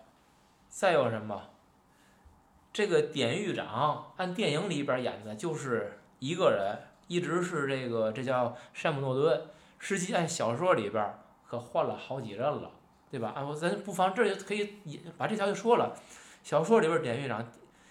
[0.68, 1.40] 再有什么？
[2.78, 9.42] 这个典狱长按电影里边演的就是一个人，一直是这个，这叫山姆诺顿。
[9.80, 11.12] 实际按小说里边
[11.44, 12.70] 可换了好几任了，
[13.10, 13.32] 对吧？
[13.34, 15.92] 啊，我咱不妨这就可以也把这条就说了。
[16.44, 17.44] 小说里边典狱长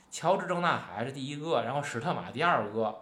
[0.10, 2.98] 乔治郑纳海是第一个，然后史特马第二个。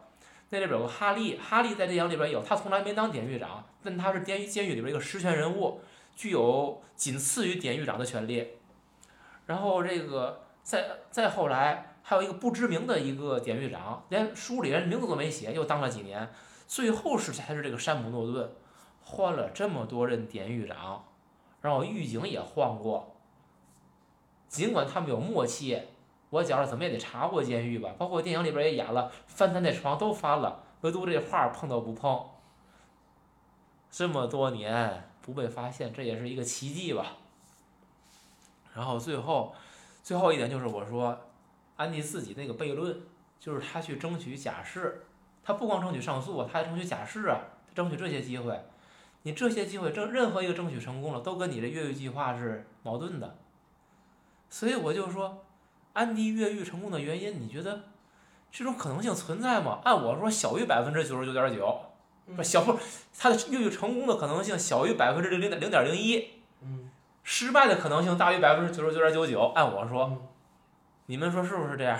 [0.49, 5.81] 那里边有个哈利，哈利在电影里边有，他从来没当典狱长，但他是监狱监狱里边一个实权人物，
[6.15, 8.53] 具有仅次于典狱长的权利。
[9.45, 16.27] 然后这个再再后来还有一个不知名的一个典狱长，连书里连名字都没写，又当了几年，
[16.65, 18.51] 最后是才是这个山姆诺顿，
[19.03, 21.05] 换了这么多任典狱长，
[21.61, 23.15] 然后狱警也换过，
[24.47, 25.81] 尽管他们有默契。
[26.31, 32.25] 我觉着怎么也得查过监狱吧，包括电影里边也演了，翻他那床都翻了，唯独这画碰都不碰。
[33.89, 37.13] 这么多年不被发现，这也是一个奇迹吧。
[38.73, 39.55] 然后最后，
[40.05, 41.19] 最后一点就是我说，
[41.77, 43.01] 安迪自己那个悖论，
[43.39, 45.07] 就是他去争取假释，
[45.43, 48.61] 他不光争取上诉啊，他还争取假释啊，他争取这些机会。
[49.23, 53.35] 你这些机会争任何一个争取成功了，都跟你这越狱计划是矛盾的。
[54.47, 55.41] 所以我就说。
[55.93, 57.83] 安迪越狱成功的原因，你觉得
[58.51, 59.79] 这种可能性存在吗？
[59.85, 61.79] 按我说，小于百分之九十九点九，
[62.35, 62.77] 不小不，
[63.17, 66.34] 他的越狱成功的可能性小于百分之零零点零点零一，嗯，
[67.25, 69.51] 失败的可能性大于百分之九十九点九九。
[69.55, 70.21] 按我说，嗯
[71.07, 71.99] 你们说是不是这样？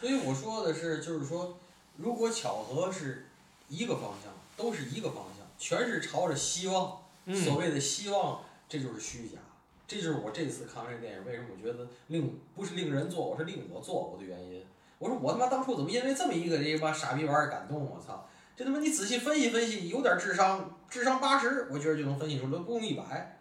[0.00, 1.58] 所以我说的是，就是说，
[1.96, 3.28] 如果巧合是
[3.68, 6.86] 一个方向，都是一个方向，全是朝着希望，
[7.26, 9.38] 所嗯，谓的希望，这就是虚假。
[9.86, 14.64] 这就是我这次看完这电影，为什么我觉得令不是令人作呕，是令我作呕的原因。
[14.98, 17.84] 我说我他妈当初怎么因为这么一个这妈傻逼玩意儿感动？
[17.84, 18.26] 我操！
[18.56, 23.38] 这他妈你仔细分析分析，有点智商，智商八十，我觉得就能分析出来，不用一百，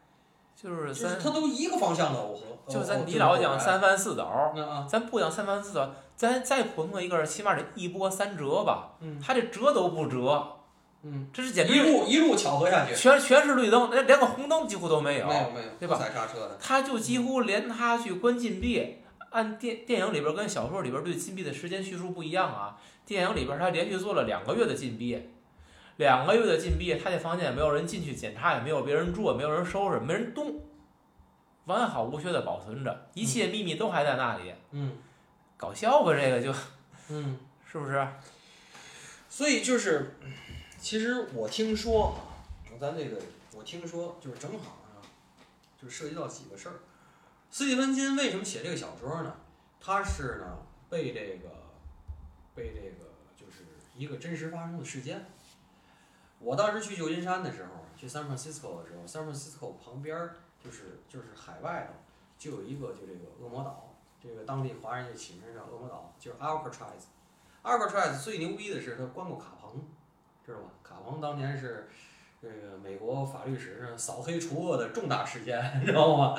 [0.56, 2.39] 就是就是三，它都一个方向的耦合。
[2.67, 8.91] 就哦咱你老讲三番四倒，那啊，咱不讲三番四倒，咱再普通的一个人，起码得一波三折吧。
[9.02, 10.48] 嗯他这折都不折，
[11.02, 15.26] 嗯，这是简直一路一路巧合下去，全全是绿灯，连连个红灯几乎都没有。
[15.26, 16.56] 没有没有，对吧踩刹车的。
[16.62, 19.00] 他就几乎连他去关禁闭，
[19.32, 22.80] 按电电影里边跟小说里边对禁闭的时间叙述不一样啊。
[23.06, 25.30] 电影里边他连续做了两个月的禁闭，
[25.98, 30.62] 两个月的禁闭，他那房间也没有人进去检查，也没有别人住，也没有人收拾，没人动，
[31.65, 34.54] 完好无缺的保存着，一切秘密都还在那里。
[34.72, 34.98] 嗯
[35.58, 36.54] 搞笑吧，这个就
[37.10, 37.38] 嗯。
[37.72, 38.08] 是不是？
[39.30, 40.15] 所以就是，
[40.80, 42.15] 其实我听说，
[42.80, 43.18] 咱这个
[43.56, 45.06] 我听说就是正好啊，
[45.80, 46.80] 就涉及到几个事儿。
[47.52, 49.36] 斯蒂芬金为什么写这个小说呢？
[49.82, 50.58] 他是呢
[50.90, 51.50] 被这个
[52.54, 53.64] 被这个就是
[53.96, 55.26] 一个真实发生的事件。
[56.40, 60.30] 我当时去旧金山的时候，去 San Francisco 的时候，San Francisco 旁边
[60.64, 61.94] 就是就是海外头
[62.38, 67.08] 就有一个就这个恶魔岛，这个当地华人就起名叫恶魔岛，就是 Alcatraz。
[67.64, 69.82] Alcatraz 最牛逼的是他关过卡彭，
[70.46, 70.70] 知道吧？
[70.84, 71.90] 卡彭当年是
[72.41, 76.36] 这个美国法律史上扫黑除恶的重大事件， 知道吗？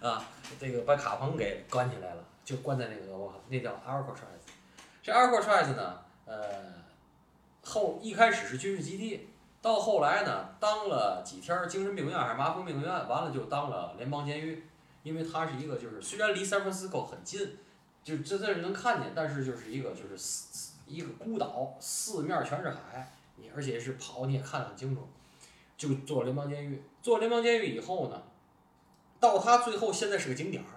[0.00, 0.24] 啊，
[0.60, 4.42] 这个把卡彭给关起来了，就关在那个我那叫 Alcatraz。
[5.02, 6.42] 这 Alcatraz 呢，呃，
[7.62, 9.28] 后一开始是军事基地，
[9.60, 14.64] 到后来呢，当了几天精神病院还是麻风病院，完了就当了联邦监狱，
[15.02, 17.58] 因为它是一个就是虽然离 San Francisco 很近。
[18.04, 25.06] 就这这能看见，但是就是一个就是四一个孤岛，四面全是海，你而且是跑你也看得很清楚，
[25.88, 26.80] 就做联邦监狱。
[27.00, 28.22] 做联邦监狱以后呢，
[29.18, 30.68] 到他最后现在是个景点儿。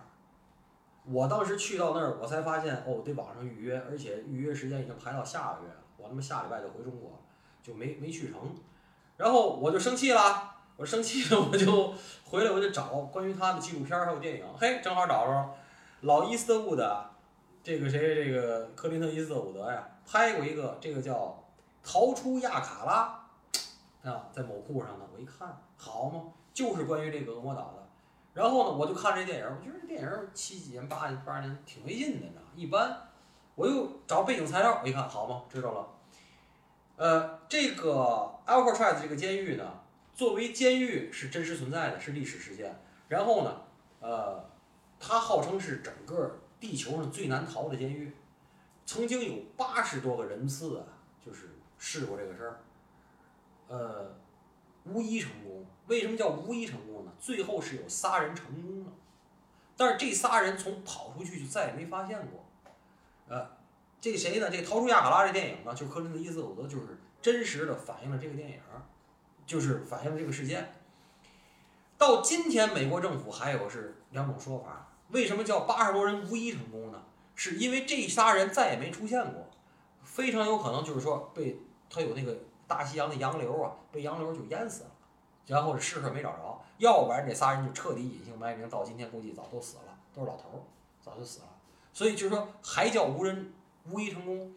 [1.04, 5.76] 我当时去到那儿，我才发现哦，得网上预约，而且预约时间已经排到下个月了。
[5.98, 7.22] 我他妈下礼拜就回中国，
[7.62, 8.39] 就没没去成。
[9.15, 15.54] 然后我就生气了，我生气了，我就回来我就找关于他的纪录片还有电影，嘿，正好找着
[16.02, 17.06] 老伊斯特伍德。
[17.62, 21.13] 这个谁，这个克林特·伊斯特伍德呀，拍过一个，这个叫
[21.88, 23.25] 《逃出亚卡拉》，
[24.06, 27.88] 啊，在某库上呢，我一看，好嘛，就是关于这个恶魔岛的。
[28.34, 32.48] 然后呢，我就看这电影，我觉得这电影七几年、八八年挺没劲的，你知道吗？
[32.56, 33.02] 一般。
[33.56, 35.88] 我又找背景材料，我一看，好嘛，知道了。
[36.98, 39.80] 呃，这个 Alcatraz 这个监狱呢，
[40.13, 42.78] 作为监狱是真实存在的，是历史事件。
[43.08, 43.62] 然后呢，
[44.02, 44.44] 呃，
[45.00, 48.13] 它号称是整个地球上最难逃的监狱，
[48.86, 50.84] 曾经有八十多个人次啊，
[51.26, 52.60] 就是试过这个事儿，
[53.67, 54.15] 呃，
[54.86, 55.65] 无一成功。
[55.88, 57.12] 为什么叫无一成功呢？
[57.19, 58.91] 最后是有仨人成功了，
[59.78, 62.45] 但是这仨人从跑出去就再也没发现过。
[63.28, 63.47] 呃，
[64.01, 64.49] 这个谁呢？
[64.49, 68.60] 这个《逃出亚卡拉》这电影呢，就是克林特·伊斯伍德，就是真实的反映了这个电影，
[69.45, 70.73] 就是反映了这个事件。
[71.97, 74.91] 到今天，美国政府还有是两种说法。
[75.10, 77.04] 为什么叫八十多人无一成功呢？
[77.36, 79.49] 是因为这仨人再也没出现过，
[80.04, 84.91] 非常有可能就是说被他有那个大西洋的洋流啊，被洋流就淹死了，
[85.45, 90.62] 然后这尸没找着，要不然这仨人就彻底隐姓埋名，到今天估计早都死了，都是老头儿，
[91.01, 91.47] 早就死了。
[91.93, 93.54] 所以就是说，还叫无人
[93.86, 94.54] 无一成功。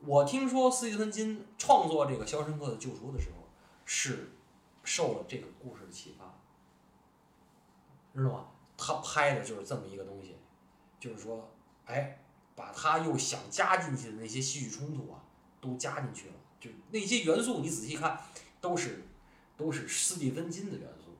[0.00, 3.48] 我听说斯蒂芬金创作这个《肖申克的救赎》的时候，
[3.84, 4.32] 是
[4.82, 6.24] 受了这个故事的启发。
[8.14, 8.46] 知道吗？
[8.76, 10.36] 他拍的就是这么一个东西，
[11.00, 11.48] 就是说，
[11.86, 12.18] 哎，
[12.54, 15.24] 把他又想加进去的那些戏剧冲突啊，
[15.60, 16.34] 都加进去了。
[16.64, 18.18] 就那些元素，你仔细看，
[18.60, 19.02] 都是
[19.56, 21.12] 都是斯蒂芬金的元素。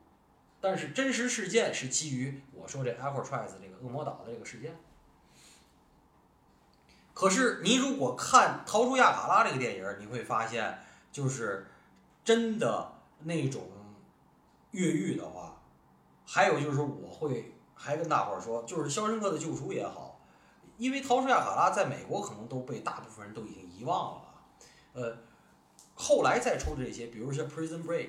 [0.61, 4.75] 但是真实事件是基于我说这 a p p l e t r i e s 这个恶魔岛的这个事件。
[7.13, 10.79] 可是你如果看《逃出亚卡拉》这个电影，你会发现，
[11.13, 11.67] 就是
[12.25, 13.69] 真的那种
[14.71, 15.61] 越狱的话。
[16.27, 20.19] 还有就是，我会还跟大伙儿说，就是《肖申克的救赎》也好，
[20.79, 24.23] 因为《逃出亚卡拉》在美国可能都被大部分人都已经遗忘了。
[24.95, 25.19] 呃，
[25.95, 28.07] 后来再出的这些，比如说《Prison Break》，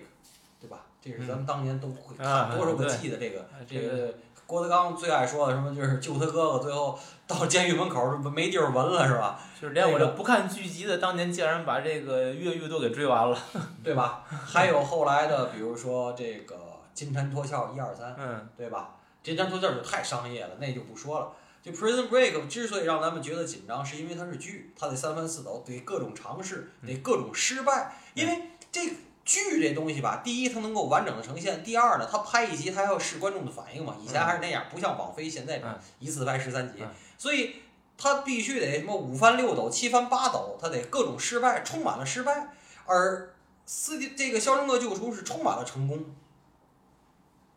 [0.59, 0.85] 对吧？
[1.01, 4.13] 这是咱们当年都会看多少个季的这个这个
[4.45, 9.39] 郭德纲最爱说的什么，就是救他哥哥，最后到监狱门口没地儿闻了，是吧？
[9.61, 13.37] 就是连我这不看剧集的当年竟然把这个越狱都给追完了，
[13.83, 14.23] 对吧？
[14.27, 16.55] 还有后来的，比如说这个。
[16.95, 18.95] 金蝉脱壳一二三，嗯，对吧？
[19.21, 21.27] 金蝉脱壳就太商业了，那就不说了。
[21.65, 27.95] 就 Prison Break 之所以让咱们觉得紧张，是因为它是剧，它得三番四抖，得各种尝试，得各种失败。
[28.13, 28.88] 因为这
[29.23, 33.97] 剧这东西吧，第一它能够完整的呈现，第二呢，它拍一集它要试观众的反应嘛。
[33.99, 35.60] 以前还是那样，不像网飞现在
[35.97, 36.84] 一次拍十三集，
[37.17, 37.56] 所以
[37.97, 42.54] 它必须得什么五番六抖、七番八抖，它得各种失败，充满了失败。
[42.86, 43.34] 而
[43.65, 46.06] 四这个《肖申克救赎》是充满了成功。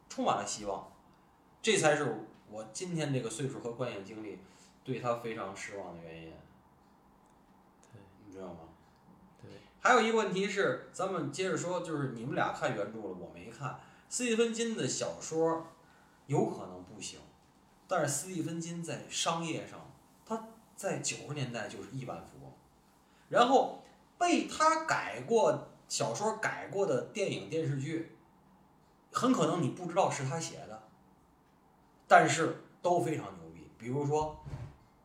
[0.09, 0.91] 充满了希望，
[1.61, 4.39] 这才是我今天这个岁数和观影经历
[4.85, 6.33] 对他非常失望的原因。
[7.93, 8.61] 对，你知道吗？
[9.43, 9.51] 对。
[9.81, 13.79] 还有一个问题是，咱们接着说，就是你们俩看原著了，我没看。
[14.09, 15.67] 斯蒂芬金的小说
[16.27, 17.21] 有可能不行，
[17.87, 19.79] 但是斯蒂芬金在商业上，
[20.25, 22.53] 他在九十年代就是亿万富翁，
[23.29, 23.83] 然后
[24.19, 28.15] 被他改过小说改过的电影电视剧。
[29.11, 30.68] 很可能你不知道是他写的，
[32.09, 33.69] 但是都非常牛逼。
[33.79, 34.43] 比如说，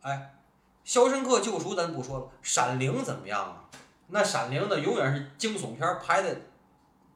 [0.02, 0.34] 哎，
[0.90, 3.66] 《肖申克救赎》咱不说了，《闪灵》怎么样啊？
[4.08, 6.36] 那《闪灵》呢，永远是惊悚片拍的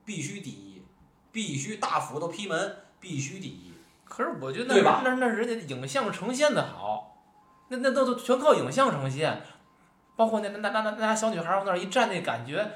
[0.05, 0.83] 必须第一，
[1.31, 3.73] 必须大斧头劈门，必须第一。
[4.03, 7.23] 可是我觉得那那那人家影像呈现的好，
[7.69, 9.41] 那那都都全靠影像呈现，
[10.15, 12.67] 包括那那那那那小女孩往那儿一站那感觉。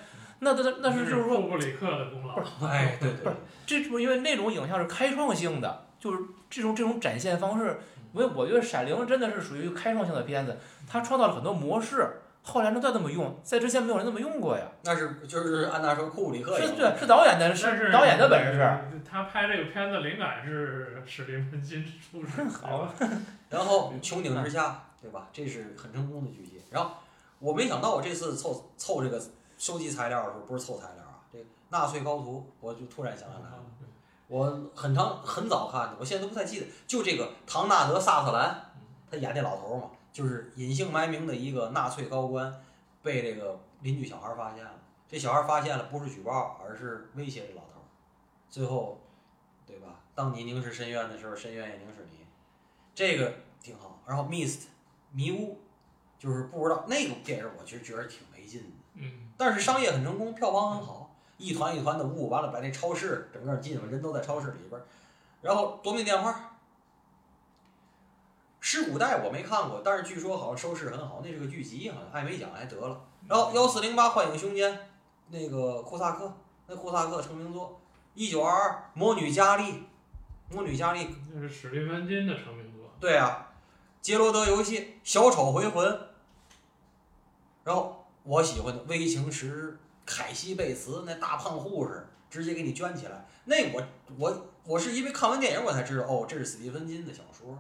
[0.44, 2.36] 那那那是就是说，库布里克的功劳。
[2.68, 7.80] 哎，对对，不是，这不因为那种影像是开创性的，就是这种这种展现方式，
[8.12, 14.66] 因为我觉得《闪灵》真的是属于开创性的片子，它创造了很多模式，后来能再这么用，在之前没有人那么用过呀。
[14.84, 19.02] 那是就是按那说，库布里克是对，是导演的，是导演的本事。
[19.08, 22.28] 他拍这个片子灵感是史蒂芬金出的。
[22.50, 22.92] 好。
[23.50, 24.68] 然后《穹顶之下》，
[25.02, 25.30] 对吧？
[25.32, 26.62] 这是很成功的剧集。
[26.72, 26.92] 然后
[27.38, 29.22] 我没想到，我这次凑凑这个。
[29.58, 31.38] 收集材料的时候不是凑材料啊，这
[31.70, 33.64] 纳粹高徒，我就突然想起来了。
[34.32, 36.66] 我很长很早看的，我现在都不太记得。
[36.88, 38.72] 就这个唐纳德·萨特兰，
[39.12, 42.64] 他演那老头嘛，就是隐姓埋名的一个纳粹高官，
[43.04, 44.72] 被这个邻居小孩发现了。
[45.06, 47.82] 这小孩发现了，不是举报，而是威胁这老头。
[48.50, 49.02] 最后，
[49.66, 50.00] 对吧？
[50.16, 52.26] 当你凝视深渊的时候，深渊也凝视你。
[52.96, 54.00] 这个挺好。
[54.08, 54.68] 然后，Mist
[55.12, 55.60] 迷雾，
[56.18, 58.70] 就是不知道那个电影，我其实觉得挺没劲的。
[58.94, 59.34] 嗯。
[59.38, 61.01] 但是商业很成功，票房很好，
[61.42, 64.86] 一团一团的雾，完了把那超市整个进了，人都在超市里边儿。
[65.42, 66.32] 然后夺命电话，
[68.60, 73.02] 《尸古代》我没看过，但是据说好像收视很好，那是个剧集，好像艾美奖还得了。
[73.28, 74.88] 然后幺四零八幻影凶间，
[75.30, 76.32] 那个库萨克，
[76.68, 77.82] 那库萨克成名作，
[78.14, 79.84] 一九二二魔女佳丽，
[80.50, 82.90] 魔女佳丽，那是史蒂芬金的成名作。
[83.00, 83.52] 对啊，
[84.00, 86.00] 杰罗德游戏，小丑回魂，
[87.64, 87.98] 然后。
[88.24, 93.26] 我喜欢的《危情十日》，凯西·贝茨那大胖护士，直接给你卷起来。
[93.46, 93.84] 那我
[94.18, 97.58] 我我是因为看完电影我才知道，哦，这是斯蒂芬金的小说。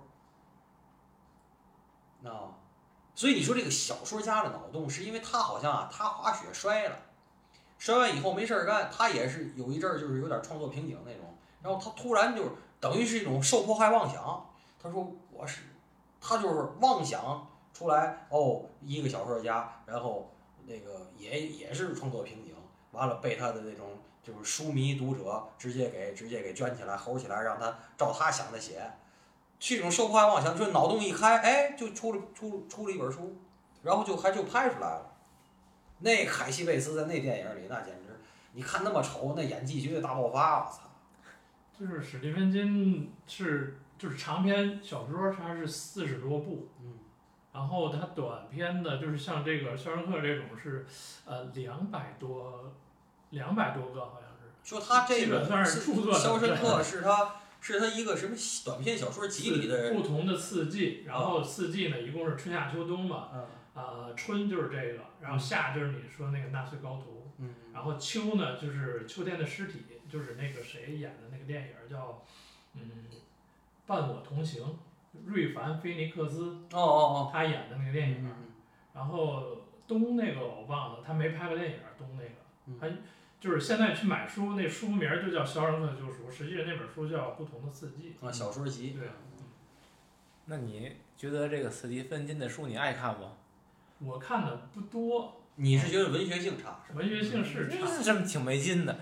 [2.23, 2.53] 啊，
[3.15, 6.95] 所以你说这个小说家的脑洞，是因为他好像啊，他滑雪摔了，
[7.79, 14.47] 摔完以后没事儿干，他也是有一阵儿就是有点创作瓶颈那种，然后他突然就是等于是一种受迫害妄想，
[14.79, 15.61] 他说我是，
[16.19, 20.31] 他就是妄想出来哦，一个小说家，然后
[20.65, 22.53] 那个也也是创作瓶颈，
[22.91, 28.81] 完了被他的那种就是书迷读者直接给直接给卷起来吼起来，让他照他想的写。
[29.59, 33.37] 这种受迫害妄想，就脑洞一开，哎，就出了出出了一本书，
[33.83, 35.13] 然后就还就拍出来了。
[35.99, 38.19] 那凯西贝斯在那电影里，那简直，
[38.53, 40.89] 你看那么丑，那演技绝对大爆发，我操！
[41.79, 46.97] 就是史蒂芬金是就是长篇小说，它是四十多部，嗯，
[47.53, 50.85] 然后它短篇的，就是像这个《肖申克》这种是，
[51.25, 52.73] 呃，两百多，
[53.31, 54.51] 两百多个好像是。
[54.63, 72.23] 说他这个算是著作的肖申克是他是他一个什么短篇小说集里的，不同的四季，然后四季呢一共是春夏秋冬嘛，嗯呃，春就是这个，然后夏就是你说那个纳粹高徒，嗯然后秋呢就是秋天的尸体，就是那个谁演的那个电影叫，
[72.75, 72.81] 嗯，
[73.87, 74.77] 伴我同行，
[75.25, 78.31] 瑞凡菲尼克斯哦哦哦他演的那个哦，电影，嗯
[78.93, 79.57] 然后
[79.87, 82.31] 东那个我忘了，他没拍过电影，东那个，
[82.67, 82.87] 嗯他
[83.39, 88.15] 就是现在去买书，那书名儿就叫《肖申克的救赎》，实际上那本书叫《不同的四季》。
[88.25, 89.09] 啊，小说集，对，
[90.45, 93.33] 那你觉得这个斯蒂芬金的书你爱看吗？
[93.99, 96.93] 我看的不多，你是觉得文学性差是？
[96.95, 98.03] 文学性是差。
[98.03, 98.95] 这么挺没劲的。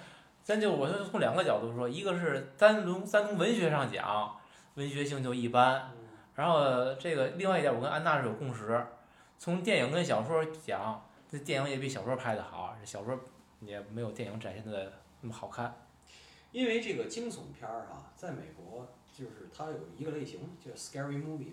[0.44, 4.36] 咱就我就从两个角度说，一个是单从单从文学上讲，
[4.76, 5.92] 文学性就一般。
[6.40, 8.82] 嗯然后这个另外一点，我跟安娜是有共识。
[9.38, 13.20] 从电影跟小说讲，这电影也比小说拍的好，这小说
[13.60, 15.76] 也没有电影展现的那么好看。
[16.54, 21.52] 因为这个惊悚片儿啊，在美国就是它有一个类型叫 scary movie，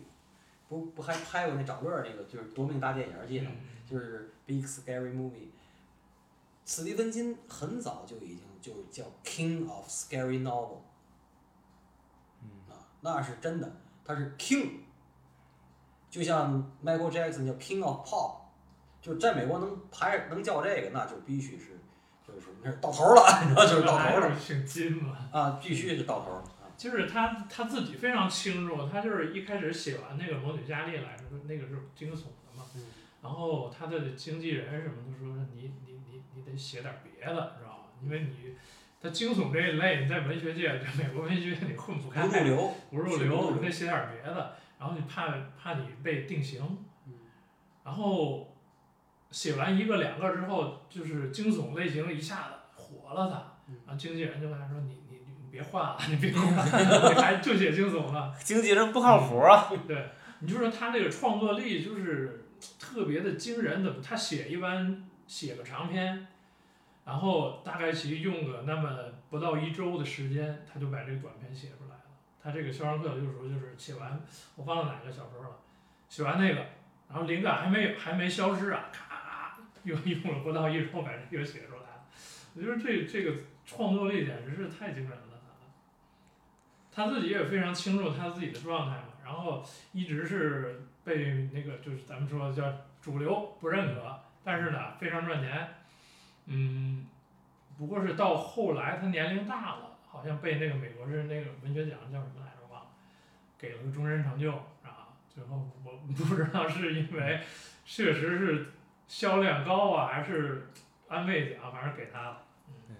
[0.69, 3.51] 不不还拍过那找乐儿那个就是夺命大电影儿记得吗？
[3.55, 5.49] 嗯就是 big scary movie。
[6.65, 10.79] 史蒂芬金很早就已经就叫 king of scary novel
[12.41, 13.71] 嗯，啊，那是真的，
[14.07, 14.71] 他是 king。
[16.09, 18.37] 就像 Michael Jackson 叫 king of pop，
[19.03, 21.79] 就在美国能排能叫这个，那就必须是
[22.27, 25.29] 就是到头儿了，你知道就是到头儿了是姓金嘛。
[25.31, 26.43] 啊，必须是到头。
[26.77, 32.65] 就是他他自己非常清楚，他就是一开始写完那个《魔女佳丽》来着，那个是惊悚的嘛。
[32.75, 32.83] 嗯
[33.23, 37.79] 然后他的经纪人什么的说你你你你得写点别的，知道吧？
[38.01, 38.55] 因为你
[39.01, 42.27] 他惊悚这一类，你在文学界，就美国文学界你混不开，
[42.91, 45.29] 不入流，你得写点别的，然后你怕
[45.63, 46.61] 怕你被定型，
[47.07, 47.13] 嗯
[47.85, 48.57] 然后
[49.31, 59.71] 写完一个两个之后，就是惊悚类型一下子火了他，嗯然后经纪人就跟他说你你你别换了，你别 换了，你还就写惊悚了， 经纪人不靠谱啊。
[59.87, 60.09] 对，
[60.41, 62.47] 你就说他这个创作力就是
[62.79, 66.27] 特别的惊人，怎么他写一般写个长篇。
[67.07, 68.91] 然后大概其用个那么
[69.31, 72.03] 不到一周的时间，他就把这个短篇写出来了。
[72.43, 74.21] 他这个《肖申克的救赎》就是写完，
[74.57, 75.57] 我忘了哪个小说了，
[76.09, 76.67] 写完那个，
[77.09, 82.07] 然后灵感还没有还没消失啊，咔，又用了不到一周把这个写出来了。
[82.55, 83.33] 我觉得这这个
[83.65, 85.41] 创作力简直是太惊人了，
[86.91, 92.65] 他自己也非常清楚他自己的状态嘛，然后一直是被那个就是咱们说叫
[93.01, 95.69] 主流不认可，但是呢非常赚钱，
[96.47, 97.07] 嗯，
[97.77, 102.91] 不过是到后来他年龄大了，好像被那个美国是那个文学奖叫什么来着忘了，
[103.59, 105.09] 给了个终身成就啊。
[105.29, 107.41] 最后我不知道是因为
[107.85, 108.73] 确实是
[109.07, 110.69] 销量高啊，还是
[111.09, 112.43] 安慰奖，反正给他了。
[112.69, 112.97] 嗯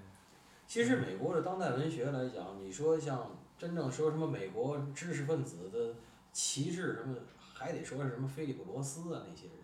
[0.67, 5.95] 其实美国的当代文学来讲，你说像真正说什么美国知识分子的
[6.33, 7.17] 旗帜什么，
[7.55, 9.57] 还得说是什么菲利普罗斯啊那些人，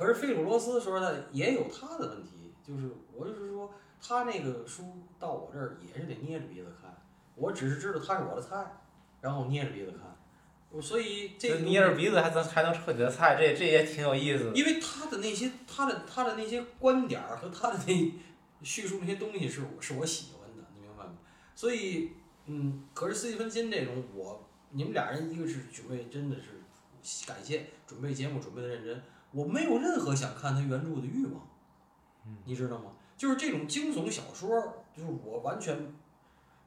[0.00, 3.70] 可是费鲁罗斯说实在也有他的问题，就是我就是说
[4.00, 6.90] 他那个书到我这儿也是得捏着鼻子看，
[7.34, 8.64] 我只是知道他是我的菜，
[9.20, 10.16] 然后捏着鼻子看，
[10.70, 14.52] 我所以这个捏着鼻子还能还能彻底的菜，这这也挺有意思的。
[14.54, 18.14] 因为他的那些他的他的那些观点儿和他的那
[18.62, 21.12] 叙述那些东西是我是我喜欢的，你明白吗？
[21.54, 22.12] 所以
[22.46, 31.40] 嗯，可是斯蒂芬金这种我你们俩人一个是准备真的是感谢准备节目准备的认真，我没有任何想看他原著的欲望，
[32.44, 32.92] 你知道吗？
[33.16, 35.76] 就是这种惊悚小说儿，就是我完全，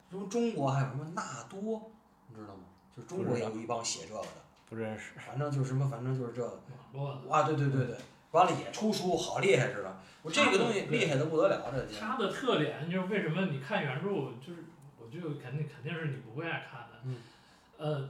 [0.10, 1.92] 什么中国还有什么纳多，
[2.30, 2.64] 你知道吗？
[2.96, 4.28] 就是中国也有一帮写这个的，
[4.70, 5.14] 不认识。
[5.20, 6.60] 反正就是什么，反正就是这个。
[6.94, 7.98] 网络的，啊，对对对对，
[8.32, 10.00] 完了也出书，好厉害似的。
[10.22, 14.10] 我这个东西厉害的不得了，这就它的特点就是为什么你看原著，
[14.40, 14.66] 就是
[15.00, 17.00] 我就肯定肯定是你不会爱看的。
[17.04, 17.18] 嗯。
[17.78, 18.10] 呃，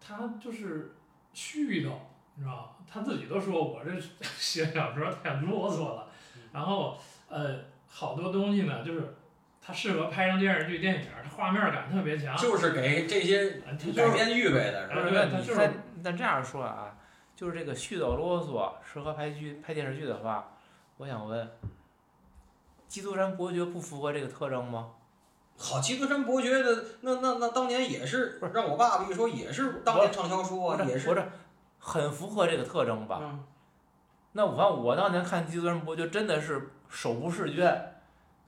[0.00, 0.96] 他就是
[1.34, 1.92] 絮叨，
[2.34, 2.64] 你知道吗？
[2.90, 6.08] 他自己都说我这写小说太啰嗦了。
[6.52, 9.14] 然后呃，好多东西呢，就是
[9.60, 12.36] 它适合拍成电视剧、电影，它画面感特别强。
[12.36, 13.60] 就是给这些
[13.94, 15.02] 改编预备的，是吧？
[15.06, 16.96] 哎对他就是你看，那这样说啊，
[17.34, 20.54] 就是这个絮叨啰嗦适合拍剧、拍电视剧的话，
[20.98, 21.48] 我想问，
[22.86, 24.90] 基督山伯爵不符合这个特征吗？
[25.56, 31.24] 好，基督山伯爵的那那那当年也是让我爸爸一说，也是当年畅销书啊，也是不是，
[31.84, 33.18] 很符合这个特征吧？
[33.20, 33.44] 嗯
[34.34, 38.00] 那我看我当年看《基督山伯爵》真的是手不释卷，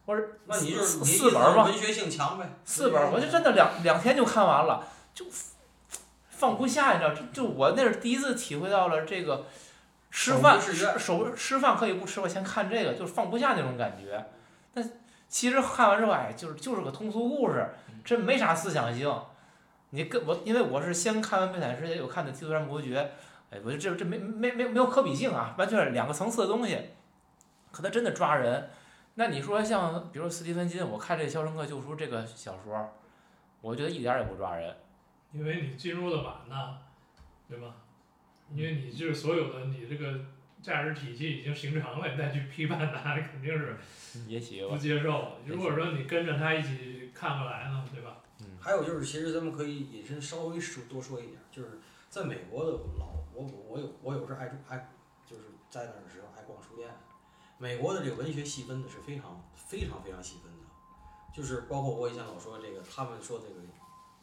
[0.07, 4.83] 或者那你就是四四本儿吧，文学性强呗，四本，我就真的两两天就看完了，
[5.13, 5.27] 就
[6.31, 7.13] 放不下，你知道？
[7.13, 9.45] 就就我那是第一次体会到了这个
[10.11, 10.59] 吃饭
[10.99, 14.25] 手吃饭可以不吃，我先看这个，就是放不下那种感觉。
[14.73, 14.91] 但
[15.29, 19.15] 其实看完之后，哎，就是就是个通俗故事，真没啥思想性。
[19.91, 23.01] 你跟我，因为我是先看完《悲惨世界》，又看的《基督山伯爵》，
[23.55, 26.77] 哎，我觉得这这没没没没有可比性啊，完全是两个层次的东西。
[27.71, 28.69] 可他真的抓人。
[29.15, 32.93] 那你说像比如说斯蒂芬金，我看这《肖申克救赎》这个小说，
[33.61, 34.75] 我觉得一点儿也不抓人。
[35.33, 36.79] 因为你进入的晚呐，
[37.49, 37.77] 对吧？
[38.53, 40.21] 因为你就是所有的你这个
[40.61, 43.77] 价值体系已经形成了，你再去批判它， 肯定是
[44.27, 45.33] 也许不接受。
[45.47, 48.17] 如果说你跟着他一起看过来呢，对吧？
[48.61, 51.79] 还有就是，其实咱们可以引申稍微说多说一点，就是
[52.15, 54.89] 在美国的老我我有我有时爱爱
[55.27, 56.89] 就是在那儿的时候爱逛书店，
[57.59, 60.65] 美国的这个文学细分的是非常非常非常细分的，
[61.35, 63.55] 就是包括我以前老说这个他们说这个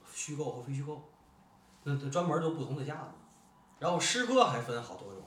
[0.10, 1.02] 虚构和非虚构，
[1.84, 3.10] 那那专门都不同的架子，
[3.80, 5.22] 然后诗歌还分好多种，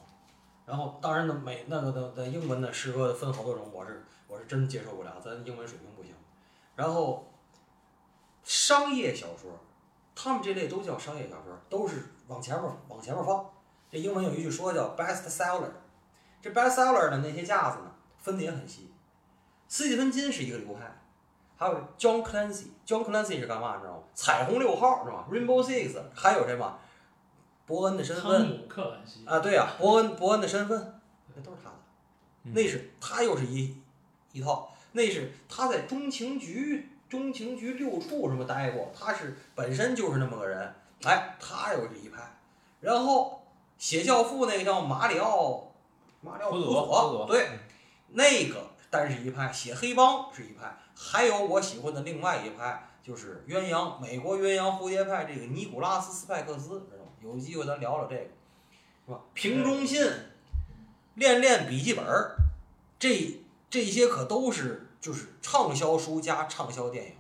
[0.65, 6.15] 然后当然呢美那个的的英文的诗歌分好多种，我是我是真接受不了，咱英文水平不行，
[6.77, 7.29] 然后。
[8.47, 9.59] 商业小说，
[10.15, 13.45] 他们这类都叫商业小说，都是往前面往前面放。
[13.91, 15.71] 这英文有一句说叫 best seller，
[16.41, 18.93] 这 best seller 的那些架子呢，分的也很细。
[19.69, 21.03] 斯蒂芬金是一个流派，
[21.57, 24.03] 还有 John Clancy，John Clancy 是干嘛你知道吗？
[24.15, 26.79] 彩虹六号是吧？Rainbow Six，还有什么？
[27.67, 31.01] 伯恩的身汤份姆克兰西，啊，对呀、伯恩伯恩的身份，
[31.35, 31.77] 那都是他的。
[32.43, 33.75] 嗯那是他又是一
[34.33, 42.37] 一套，那是他在中情局中情局六处什么待过，他是本身就是那么个人，哎，他有这一派。
[42.81, 43.47] 然后
[43.79, 45.73] 写《教父》那个叫马里奥，
[46.21, 47.49] 马里奥胡胡佐对，
[48.09, 57.11] 那个单是一派，写黑帮是一派，还有我喜欢的另外一派就是鸳鸯，美国鸳鸯蝴蝶派这个尼古拉斯斯派克斯，知道吗？
[57.23, 58.23] 有机会咱聊聊这个，
[59.07, 59.21] 是吧？
[59.35, 60.07] 瓶中信。
[61.17, 62.35] 练练笔记本儿，
[62.99, 63.41] 这
[63.71, 67.13] 这些可都是就是畅销书加畅销电影。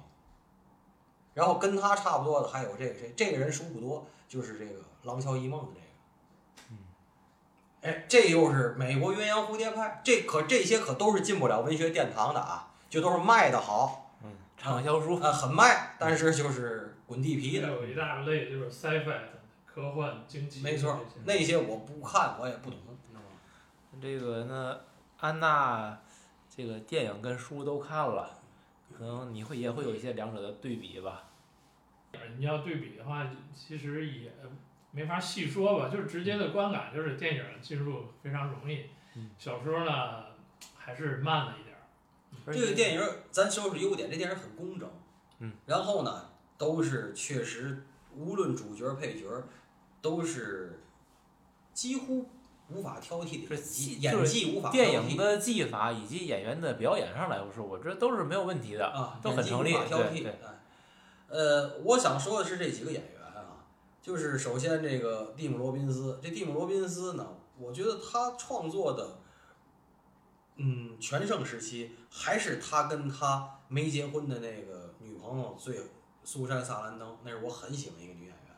[1.35, 6.71] 然后跟他差不多的还有这个谁，这个人书不多，就是这个《廊桥遗梦》的这个。
[6.71, 6.79] 嗯。
[7.83, 15.17] 哎，这又是美国鸳鸯蝴蝶派，这可这些可都是进不了文学殿堂的啊，就都是卖的好，嗯，畅销书。
[15.17, 17.69] 啊，很卖，但是就是滚地皮的。
[17.71, 22.79] 有一大类就是 sci-fi 的科幻、惊奇，没错，那些我不看，我也不懂？
[24.01, 24.81] 这个那
[25.21, 25.97] 安娜，
[26.57, 28.39] 这个电影跟书都看了，
[28.97, 31.31] 可能你会也会有一些两者的对比吧。
[32.39, 34.33] 你要对比的话，其实也
[34.93, 38.85] 没法细说吧，就是直接的观感，就是电影进入非常容易，
[39.17, 40.27] 嗯小说呢
[40.77, 42.53] 还是慢了一点儿。
[42.53, 43.03] 这个电影
[43.33, 44.89] 咱说说优点，这电影很工整，
[45.41, 47.85] 嗯，然后呢，都是确实，
[48.15, 49.27] 无论主角配角，
[50.01, 50.81] 都是
[51.73, 52.29] 几乎
[52.71, 58.87] 无法挑剔的演是演技无法挑电影的技法以及演员的表演上来说，我这都是没有问题的。
[58.87, 59.73] 啊，都很成立。
[59.73, 60.35] 对
[61.29, 63.67] 呃，我想说的是这几个演员啊，
[64.01, 67.27] 就是首先这个蒂姆·罗宾斯，这蒂姆·罗宾斯呢，
[67.59, 69.19] 我觉得他创作的，
[70.57, 75.81] 嗯，全盛时期还是他跟他没结婚的那个女朋友最
[76.23, 78.57] 苏珊·萨兰登，那是我很喜欢一个女演员，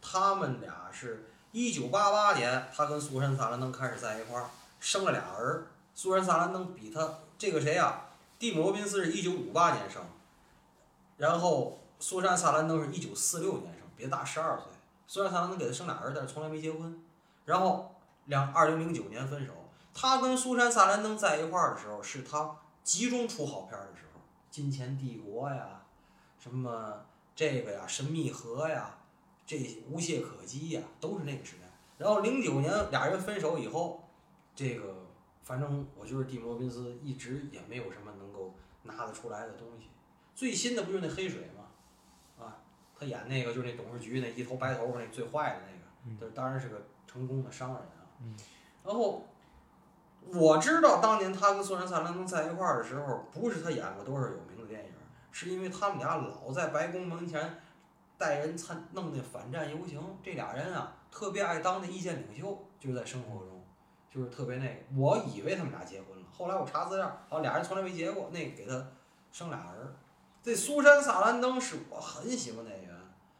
[0.00, 5.68] 他们俩是一九八八年，他跟苏珊·萨兰登开始在一块儿，生了俩儿。
[5.94, 8.02] 苏珊·萨兰登比他这个谁呀、
[8.38, 10.02] 蒂姆·罗宾斯是一九五八年生，
[11.16, 14.66] 然后苏珊·萨兰登是一九四六年生，比他大十二岁。
[15.06, 17.02] 苏珊·萨兰登给他生俩儿，但是从来没结婚。
[17.46, 17.94] 然后
[18.26, 19.54] 两二零零九年分手。
[19.94, 22.54] 他跟苏珊·萨兰登在一块儿的时候，是他
[22.84, 25.80] 集中出好片儿的时候，《金钱帝国》呀，
[26.38, 27.00] 什么
[27.34, 28.98] 这个呀，《神秘河》呀，
[29.46, 31.62] 这无懈可击呀，都是那个时代。
[31.96, 34.06] 然后零九年俩人分手以后，
[34.54, 35.06] 这个
[35.42, 39.88] 反正我就是蒂姆·罗宾斯一直也没有什么能够拿得出来的东西。
[40.34, 42.44] 最新的不就是那黑水吗？
[42.44, 42.58] 啊，
[42.98, 48.04] 他演那个就是那董事局那一头白头发那最坏的那个，这当然是个成功的商人啊。
[48.84, 49.24] 然后
[50.32, 54.92] 我知道当年他跟苏珊·萨兰登在一块儿的时候，不是他演过多少有名的电影，
[55.32, 57.58] 是因为他们俩老在白宫门前
[58.18, 60.00] 带人参弄那反战游行。
[60.22, 63.64] 这俩人啊，特别爱当那意见领袖，就是在生活中，
[64.10, 65.00] 就是特别那个。
[65.00, 68.28] 我以为他们俩结婚了，后来我查资料，好像俩人从来没结过。
[68.30, 68.86] 那个给他
[69.30, 69.94] 生俩儿。
[70.42, 72.94] 这苏珊·萨兰登是我很喜欢的演员，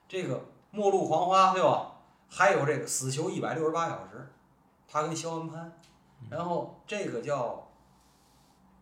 [0.08, 0.36] 这个
[0.70, 1.92] 《末路狂花》对吧？
[2.28, 4.16] 还有这个《死囚一百六十八小时》，
[4.92, 5.72] 他跟肖恩潘。
[6.28, 7.68] 然后这个叫，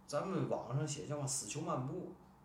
[0.07, 1.95] 咱们网上写叫《死囚漫步》，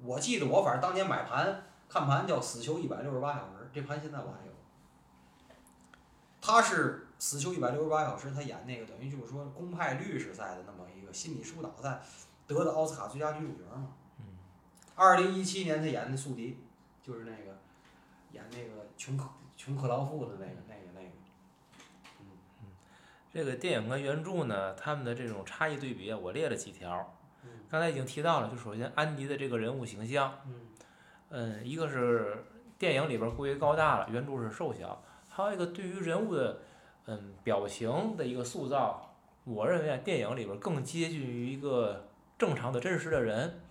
[0.04, 4.54] 我记得我反正当年买盘看盘叫《死囚一百六十八小时》，这盘现在我还有。
[6.40, 12.00] 他是《死囚一百六十八小时》，他演那个等于就是说公派律师赛的那么一个心理疏导赛，
[12.46, 13.96] 得的奥斯卡最佳女主角嘛。
[14.96, 16.60] 二零一七年他演的宿敌，
[17.02, 17.58] 就是那个
[18.34, 19.28] 演那个琼克
[19.58, 21.08] 琼克劳夫的那个那个那个。
[22.62, 22.68] 嗯
[23.34, 27.16] 这个电影跟原著呢，他们的这种差异对比，我列了几条。
[27.44, 30.68] 嗯刚才已经提到了，就首先安迪的这个人物形象，嗯
[31.30, 32.46] 嗯，一个是
[32.78, 36.60] 电影里边过于高大了，原著是瘦小，还有一个对于人物的
[37.06, 42.08] 嗯表情的一个塑造，我认为啊，电影里边更接近于一个
[42.38, 43.62] 正常的真实的人，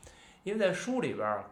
[0.45, 1.45] 因为在书里边儿，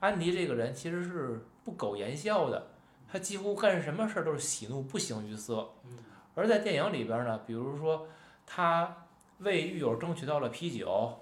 [0.00, 2.68] 安迪这个人其实是不苟言笑的，
[3.10, 5.98] 他几乎干什么事儿都是喜怒不形于色，嗯。
[6.34, 8.06] 而在电影里边儿呢，比如说
[8.46, 9.06] 他
[9.40, 11.18] 为狱友争取到了啤酒，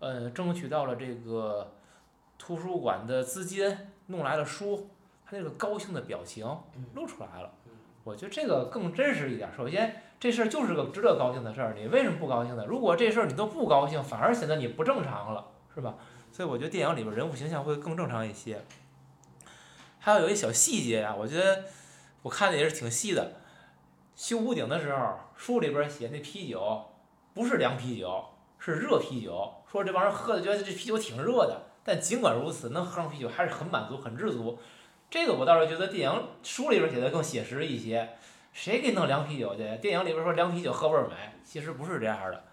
[0.00, 1.72] 嗯，争取到了这个
[2.38, 3.76] 图书馆的资金，
[4.06, 4.90] 弄来了书，
[5.24, 7.72] 他那个高兴的表情嗯露出来了嗯。
[8.04, 9.50] 我觉得这个更真实一点。
[9.56, 12.64] 首先，这事儿就是个值得高兴的事儿，你为什么不高兴呢？
[12.66, 15.94] 如果这事儿你都不高兴，反而显得你不正常了，是吧？
[16.32, 18.62] 所以我觉得电影里边人物形象会更正常一些。
[20.00, 21.64] 还有有一小细节呀、我觉得
[22.22, 23.34] 我看的也是挺细的。
[24.16, 26.84] 修屋顶的时候，书里边写那啤酒
[27.32, 28.24] 不是凉啤酒，
[28.58, 29.50] 是热啤酒。
[29.70, 34.58] 说这帮人喝的觉得这啤酒挺热的，但尽管如此，能喝上啤酒还是很满足、很知足。
[35.10, 38.16] 这个我倒是觉得电影书里边写的更写实一些。
[38.52, 39.76] 谁给弄凉啤酒去？
[39.82, 41.14] 电影里边说凉啤酒喝味儿美，
[41.44, 42.44] 其实不是这样的。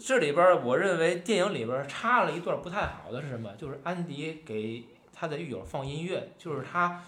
[0.00, 3.52] 这里边我认为电影里边插了一段不太好的是什么？
[3.58, 7.02] 就是安迪给他的狱友放音乐，就是他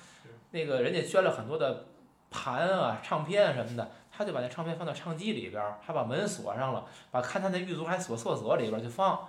[0.51, 1.87] 那个人家捐了很多的
[2.31, 9.27] 盘啊、唱片啊什么的，他就把那唱片放到唱机里边，还把门锁上了，把看他那狱卒还锁厕所里边儿去放，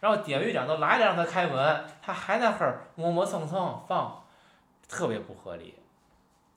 [0.00, 4.24] 然后典狱长都来了让他开门，他还在那儿磨磨蹭蹭放，
[4.88, 5.74] 特别不合理。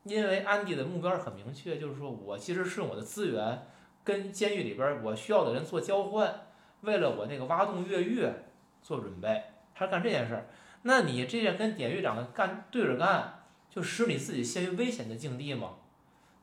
[0.04, 3.68] 因为安迪的目标很明确，就是说我其实是用我的资源
[4.04, 6.48] 跟监狱里边我需要的人做交换，
[6.82, 8.26] 为了我那个挖洞越狱
[8.82, 9.44] 做准备，
[9.76, 10.48] 他干这件事儿。
[10.84, 15.72] 那你这样跟典狱长干对着干，就使你自己陷于危险的境地吗？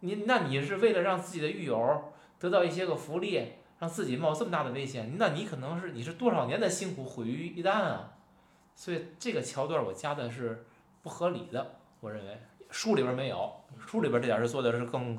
[0.00, 8.12] 你那你是为了让自己的狱友得到一些个福利，让自己冒这么大的危险，那你可能是你是多少年的辛苦毁于一旦啊！
[8.74, 10.66] 所以这个桥段我加的是
[11.02, 12.38] 不合理的，我认为
[12.70, 15.18] 书里边没有，书里边这点是做的是更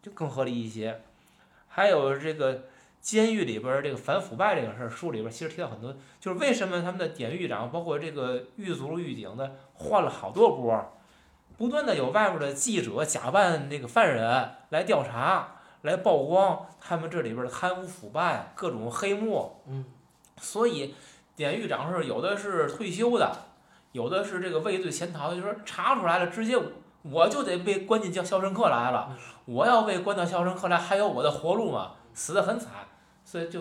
[0.00, 1.00] 就更合理一些。
[1.68, 2.64] 还有这个
[3.00, 10.92] 监狱里边这个反腐败这个事儿，书里边其实提到很多，就是为什么他们的典狱长，包括这个狱卒、狱警的换了好多波，
[11.56, 19.62] 不断的有外边的记者假扮那个犯人来调查，来曝光他们这里边的贪污腐败、各种黑幕。
[19.66, 19.84] 嗯。
[20.40, 20.94] 所以
[21.36, 23.30] 典狱长是有的是退休的，
[23.92, 26.58] 有的是这个畏罪潜逃的，就是说查出来了，直接
[27.02, 32.72] 我就得被关进叫肖申克来了，我要被关到肖申克来，还有我的活路吗，死得很惨，
[33.24, 33.60] 所以就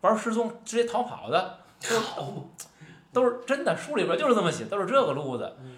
[0.00, 1.58] 玩失踪直接逃跑的，
[2.02, 2.32] 好，
[3.12, 5.56] 都是真的，书里边就是这么写，都是这个路子。
[5.60, 5.76] 嗯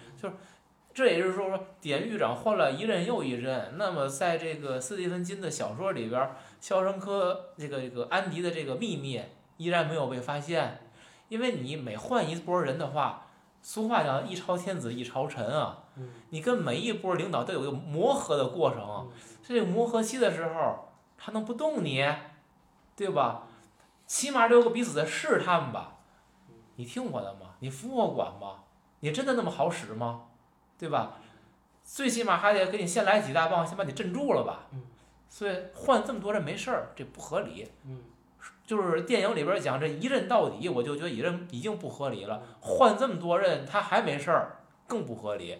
[0.99, 3.75] 这也就是说，典狱长换了一任又一任。
[3.77, 6.21] 那么，在这个斯蒂芬金的小说里边，
[6.59, 9.21] 《肖申克》这个这个安迪的这个秘密
[9.55, 10.81] 依然没有被发现，
[11.29, 13.27] 因为你每换一波人的话，
[13.61, 18.81] 俗话讲“一朝天子一朝臣”啊，嗯你跟每一波领导都有一个磨合的过程。
[18.83, 19.09] 嗯
[19.41, 22.05] 这个磨合期的时候，他能不动你，
[22.97, 23.43] 对吧？
[24.05, 25.95] 起码得有个彼此的试探吧。
[26.75, 27.51] 你听我的吗？
[27.59, 28.65] 你服我管吗？
[28.99, 30.25] 你真的那么好使吗？
[30.79, 31.19] 对吧？
[31.83, 34.81] 最起码还得给你先来几大棒，先把你镇住了吧嗯。
[35.27, 37.69] 所以换这么多人没事儿，这不合理。
[37.85, 38.03] 嗯
[38.65, 42.43] 就是电影里边讲这一任到底，我就觉得一任已经不合理了。
[42.61, 45.57] 换这么多人，他还没事儿，更不合理。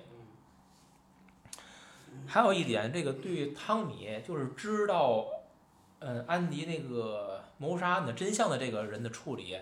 [2.28, 5.26] 还有一点，这个对汤米就是知道
[5.98, 9.58] 嗯，安迪那个谋杀案的真相的这个人的处理，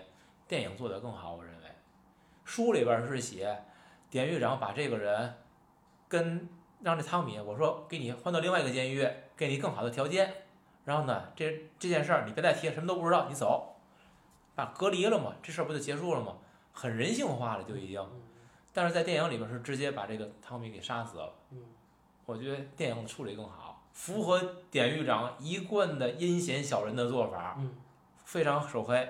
[0.46, 1.62] 电影做得更好，我认为。
[2.44, 3.64] 书里边是写
[4.10, 5.34] 典狱长把这个人
[6.08, 6.48] 跟
[6.82, 10.32] 让这汤米，我说给你换到另外一个监狱，给你更好的条件，
[10.84, 13.76] 然后呢，这这件事儿你别再提，什么都不知道，你走，
[14.54, 16.36] 把隔离了嘛，这事儿不就结束了吗？
[16.72, 18.04] 很人性化了就已经。
[18.72, 21.34] 但是在电影里边是直接把这个汤米给杀死了。
[21.50, 21.58] 嗯
[22.26, 24.38] 我觉得电影的处理更好，符合
[24.70, 27.74] 典狱长一贯的阴险小人的做法，嗯
[28.24, 29.08] 非常手黑。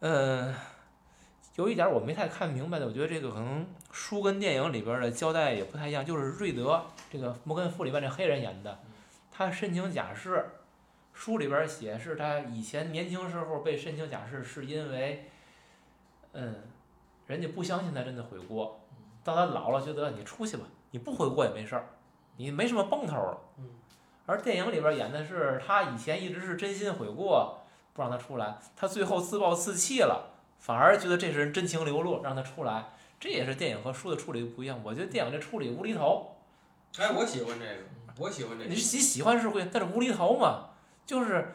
[0.00, 0.52] 嗯，
[1.54, 3.64] 有一点我没太看明白的，我觉得这个可能
[3.96, 8.78] 书跟电影里边的交代也不太一样，就是瑞德这个摩根·弗里曼这黑人演的，
[9.32, 10.44] 他申请假释，
[11.14, 15.30] 书里边写是他以前年轻时候被申请假释是因为，
[16.34, 16.56] 嗯，
[17.26, 18.82] 人家不相信他真的悔过，
[19.24, 21.86] 到他老了觉得你出去吧，你不悔过也没事儿，
[22.36, 23.38] 你没什么奔头了。
[23.56, 23.70] 嗯
[24.26, 27.60] 而电影里边演的是他以前一直是真心悔过，
[27.94, 32.86] 不让他出来，他最后自暴自弃了，反而觉得这是人真情流露，让他出来。
[33.18, 34.80] 这也是电影和书的处理不一样。
[34.84, 36.36] 我觉得电影这处理无厘头，
[36.98, 37.82] 哎，我喜欢这个，
[38.18, 38.76] 我喜欢这个你。
[38.76, 40.70] 喜喜欢是会，但是无厘头嘛，
[41.06, 41.54] 就是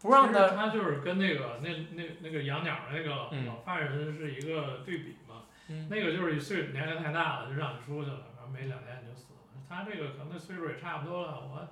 [0.00, 5.42] 不让他其实他就是跟那个那那那个养鸟那个嗯老犯人是一个对比嘛。
[5.68, 9.38] 嗯那个就是岁数年龄太大了，就让你出去了，然后没两天你就死了。
[9.68, 11.68] 他这个可能岁数也差不多了，我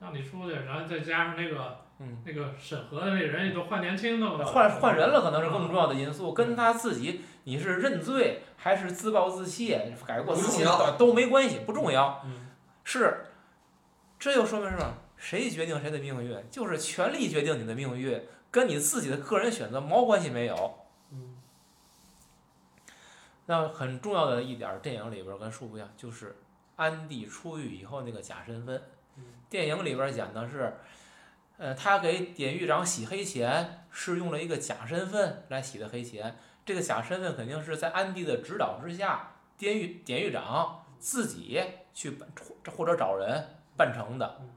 [0.00, 2.18] 让你出去，然后再加上那个嗯。
[2.24, 12.20] 那个审核的那人也都换年轻的了，换换人了，可能是更重要的因素，跟他自己你是认罪还是自暴自弃、改过自新都都没关系，不重要。
[12.24, 12.48] 嗯
[12.82, 13.24] 是，
[14.18, 14.94] 这又说明什么？
[15.16, 16.36] 谁决定谁的命运？
[16.50, 18.20] 就是权力决定你的命运，
[18.50, 20.86] 跟你自己的个人选择毛关系没有。
[21.12, 21.36] 嗯
[23.46, 26.34] 那很重要的一点，电影里边跟书不一样，就是
[26.74, 28.82] 安迪出狱以后那个假身份。
[29.18, 30.76] 嗯电影里边讲的是，
[31.58, 36.36] 呃，他给典狱长洗黑钱是用了一个假身份来洗的黑钱。
[36.66, 41.62] 这个假身份肯定是在安迪的指导之下，典狱典狱长自己
[41.94, 42.28] 去办
[42.76, 43.42] 或者找人
[43.74, 44.50] 办成的嗯。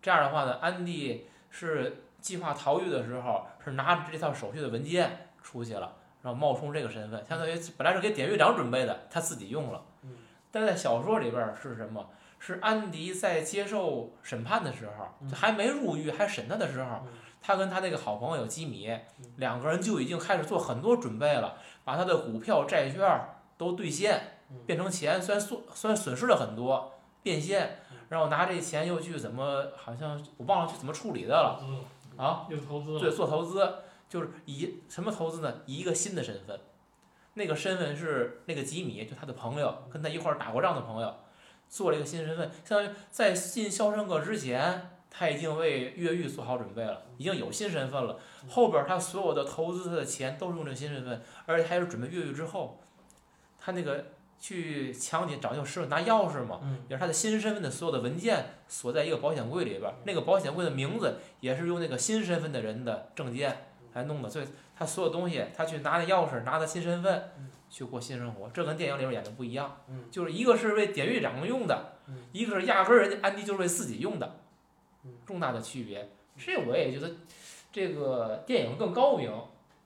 [0.00, 5.98] 这样的话呢，安迪是计划逃狱的时候是拿着这套手续的文件出去了。
[6.22, 9.84] 然后冒充这个身份，相当于本来是给典狱长准备的，他自己用了。
[10.04, 10.16] 嗯
[10.52, 12.10] 但在小说里边儿是什么？
[12.38, 17.08] 是安迪在接受审判的时候，还没入狱还审他的时候嗯，
[17.42, 19.26] 他跟他那个好朋友基米嗯。
[19.36, 23.28] 两个人就已经开始做很多准备了，把他的股票、债券
[23.58, 31.60] 都兑现嗯，变成钱，虽然损虽然损失了很多，变现嗯，然后拿这钱又去怎么好像我忘了去怎么处理的了。
[32.18, 32.46] 啊？
[32.50, 33.76] 又投资了，对，做投资
[34.06, 35.62] 就是以什么投资呢？
[35.64, 36.60] 以一个新的身份，
[37.32, 41.14] 那个身份是那个吉米，就他的朋友，跟他一块儿打过仗的朋友，
[41.70, 48.18] 做了一个新身份，相当于在进《肖申克》之前，他已经为越狱做好准备了，已经有新身份了。
[48.48, 52.80] 后边他所有的投资他的钱都是用这个新身份，而且他是准备越狱之后，
[53.60, 54.06] 他那个
[54.40, 74.41] 去抢劫找那个师傅拿钥匙嘛，嗯也是他的新身份的所有的文件锁在一个保险柜里边，那个保险柜的名字也是用那个新身份的人的证件来弄的，所以他所有东西，他去拿那钥匙，拿他新身份嗯去过新生活，这跟电影里边演的不一样，嗯就是一个是为典狱长用的嗯，一个是压根儿人家安迪就是为自己用的嗯，
[75.24, 76.08] 重大的区别。
[76.36, 77.10] 这我也觉得
[77.70, 79.30] 这个电影更高明，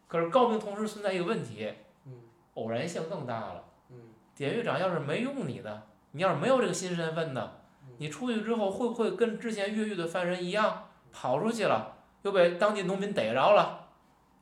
[0.08, 1.72] 可是高明同时存在一个问题，
[2.06, 2.12] 嗯
[2.54, 3.64] 偶然性更大了。
[3.90, 3.96] 嗯
[4.34, 7.52] 典狱长要是没用你呢，你要是没有这个新身份呢
[7.84, 13.88] 嗯，你出去之后会不会跟之前越狱的犯人一样，跑出去了，又被当地农民逮着了，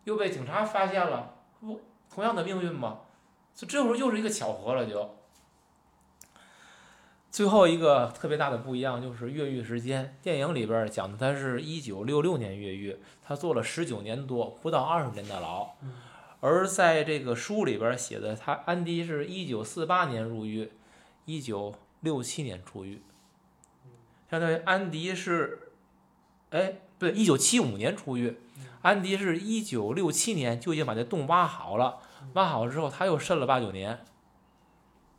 [0.04, 1.80] 又被警察发现了，不
[2.12, 3.00] 同样的命运吗？
[3.54, 5.16] 这这会儿又是一个巧合了就。
[7.34, 15.68] 最后一个特别大的不一样就是越狱时间，电影里边讲的他是一九六六年越狱，他坐了十九年多，不到二十年的牢。
[16.38, 20.70] 而在这个书里边写的，他安迪是一九四八年入狱，
[21.24, 23.02] 一九六七年出狱，
[24.30, 25.72] 相当于安迪是，
[26.50, 28.38] 哎，不对，一九七五年出狱，
[28.82, 31.98] 安迪是一九六七年就已经把这洞挖好了，
[32.34, 34.04] 挖好之后他又渗了八九年。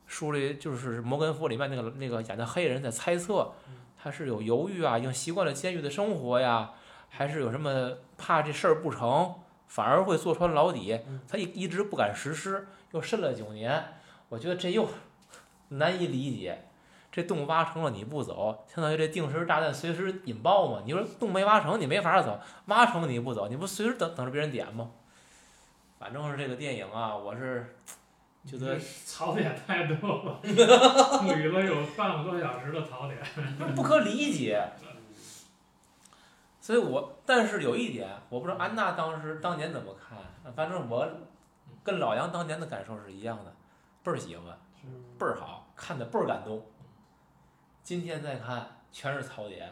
[0.07, 3.53] 书里就是摩根·弗里曼那个那个演的黑人在猜测，
[4.01, 6.71] 他是有犹豫啊，已经习惯了监狱的生活呀，
[7.09, 9.35] 还是有什么怕这事儿不成，
[9.67, 11.21] 反而会坐穿牢底嗯。
[11.27, 13.83] 他一一直不敢实施，又审了九年。
[14.29, 14.87] 我觉得这又
[15.69, 16.67] 难以理解。
[17.11, 20.81] 这洞挖成了你不走，相当于这定时炸弹随时引爆嘛？
[20.85, 24.91] 你说洞没挖成，你没法走；挖成你不走，你不随时等等着别人点吗？
[25.97, 27.73] 反正是这个电影啊，我是
[28.45, 33.19] 觉得槽点太多了， 捋了有半个多小时的槽点。
[33.75, 34.63] 不可理解。
[36.61, 40.17] 所以我但是有一点，我不知道安娜当时当年怎么看，
[40.55, 41.07] 反正我
[41.83, 43.53] 跟老杨当年的感受是一样的，
[44.03, 44.57] 倍儿喜欢，
[45.19, 46.65] 倍儿好看的倍儿感动。
[47.83, 49.71] 今天再看全是槽点，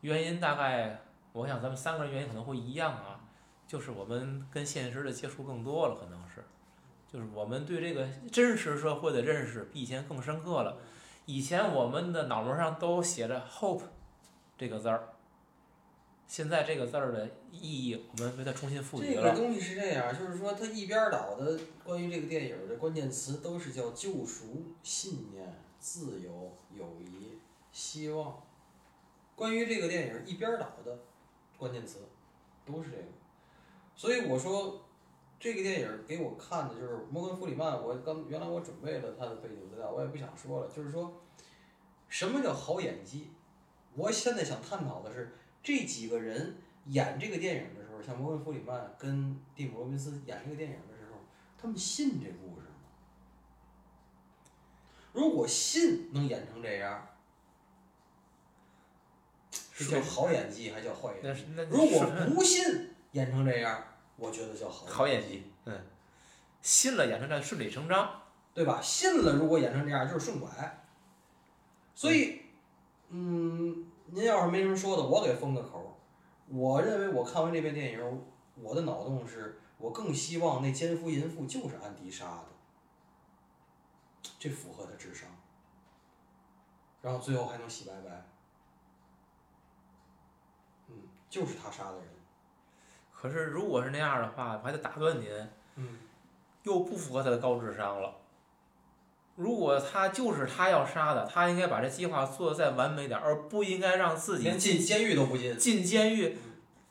[0.00, 3.20] 原因大概我想咱们三个人原因可能会一样啊，
[3.66, 6.19] 就是我们跟现实的接触更多了，可能是，
[7.12, 10.78] 就是我们对这个真实社会的认识比以前更深刻了。
[11.26, 13.82] 以前我们的脑门上都写着 “hope”
[14.56, 15.08] 这个字儿，
[16.26, 19.22] 现在这个字儿的意义我们为它重新赋予了。
[19.22, 27.38] 这个东西是这样，就是说它一边儿倒的关于这个电影的关键词都是叫救赎、信念、自由、友谊、
[27.72, 28.42] 希望。
[29.34, 30.98] 关于这个电影儿一边儿倒的
[31.56, 31.98] 关键词
[32.64, 33.04] 都是这个，
[33.96, 34.82] 所以我说
[35.40, 37.82] 这个电影给我看的就是摩根·弗里曼。
[37.82, 41.20] 我刚原来我准备了他的背景资料，我也不想说了，就是说
[42.08, 43.30] 什么叫好演技？
[43.94, 51.18] 我现在想探讨的是这几个人演这个电影的时候，像摩根·弗里曼跟蒂姆·罗宾斯演这个电影的时候，
[51.58, 52.74] 他们信这故事吗？
[55.14, 57.08] 如果信能演成这样，
[59.50, 61.46] 是叫好演技还叫坏演技？
[61.70, 63.82] 如果不信演成这样，
[64.20, 65.80] 我觉得叫好好演技，嗯，
[66.60, 68.20] 信了演成这样顺理成章，
[68.52, 68.78] 对吧？
[68.82, 70.48] 信了，如果演成这样就是顺拐。
[71.94, 72.42] 所以，
[73.08, 75.98] 嗯，您要是没什么说的，我给封个口。
[76.48, 82.46] 我认为我看完这部电影，我的脑洞是我更希望那奸夫淫妇就是安迪杀的，
[84.38, 85.28] 这符合他智商。
[87.00, 88.26] 然后最后还能洗白白，
[90.88, 90.94] 嗯，
[91.30, 92.06] 就是他杀的人，
[93.20, 95.28] 可是如果是那样的话，我还得打断您，
[95.76, 95.98] 嗯，
[96.62, 98.14] 又不符合他的高智商了。
[99.36, 105.56] 如果他就是他要杀的，他应该把这计划做得再完美点儿，而不应该让自己连进监狱都不进。
[105.56, 106.38] 进监狱。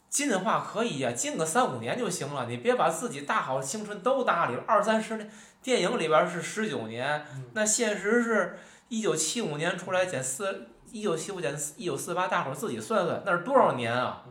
[0.09, 4.63] 进的话可以呀、进个三五年就行了，你别把自己大好青春都搭里了。
[4.65, 8.57] 二三十年，电影里边是十九年，那现实是
[8.87, 14.25] 一九七五年出来减四，一九七五减一九四八，大伙儿自己算算，那是多少年啊？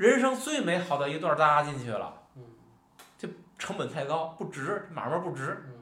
[0.00, 2.22] 人生最美好的一段搭进去了，
[3.18, 3.28] 这
[3.58, 5.62] 成本太高，不值，买卖不值。
[5.66, 5.74] 嗯，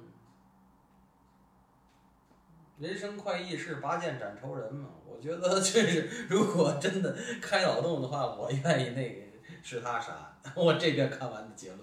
[2.79, 4.89] 人生快意是拔剑斩仇人嘛？
[5.07, 9.21] 我觉得 这是，如果真的开脑洞的话，我愿意那个
[9.63, 10.37] 是他杀。
[10.57, 11.79] 我这边看完的结论。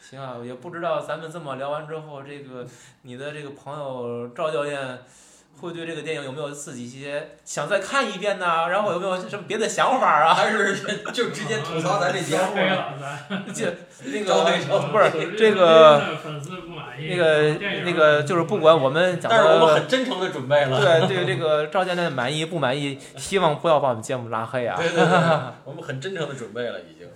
[0.00, 2.66] 行啊，也不知道咱们这么聊完之后，这个
[3.02, 4.98] 你的这个朋友赵教练
[5.60, 8.68] 会对这个电影有没有自己一些想再看一遍呢？
[8.68, 10.34] 然后有没有什么别的想法啊？
[10.34, 10.76] 还是
[11.12, 12.56] 就直接吐槽咱这节目？
[12.56, 13.66] 了 就。
[14.04, 14.42] 那个
[14.90, 17.08] 不是这个粉丝不满意。
[17.08, 17.52] 那个
[17.84, 20.80] 那个就是不管我们讲但是我们很真诚的准备了。
[20.80, 24.76] 对对这个赵教练满意不满意，希望不要把我们节目拉黑啊。
[24.76, 25.18] 对对对，
[25.64, 27.06] 我们很真诚的准备了，已经，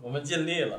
[0.00, 0.78] 我们尽力了。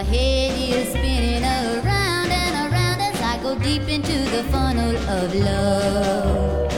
[0.00, 5.34] My head is spinning around and around as I go deep into the funnel of
[5.34, 6.72] love.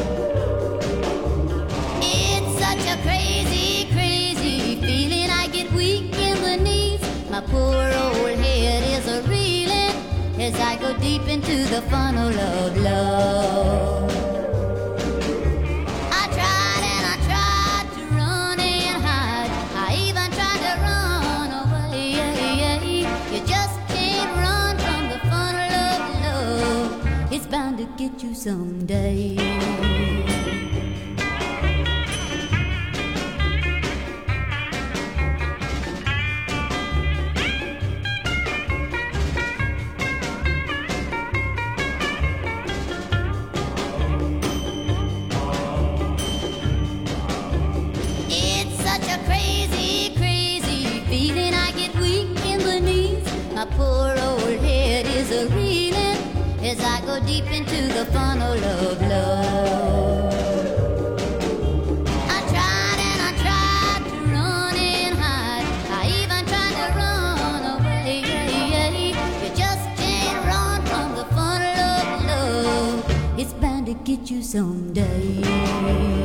[2.02, 5.30] It's such a crazy, crazy feeling.
[5.30, 7.00] I get weak in the knees.
[7.30, 9.94] My poor old head is a reeling
[10.40, 14.31] as I go deep into the funnel of love.
[28.08, 29.36] Get you someday.
[48.28, 48.92] It's
[57.12, 60.32] go deep into the funnel of love.
[62.36, 65.66] I tried and I tried to run and hide.
[65.90, 68.20] I even tried to run away.
[69.42, 73.38] You just can't run from the funnel of love.
[73.38, 76.21] It's bound to get you someday.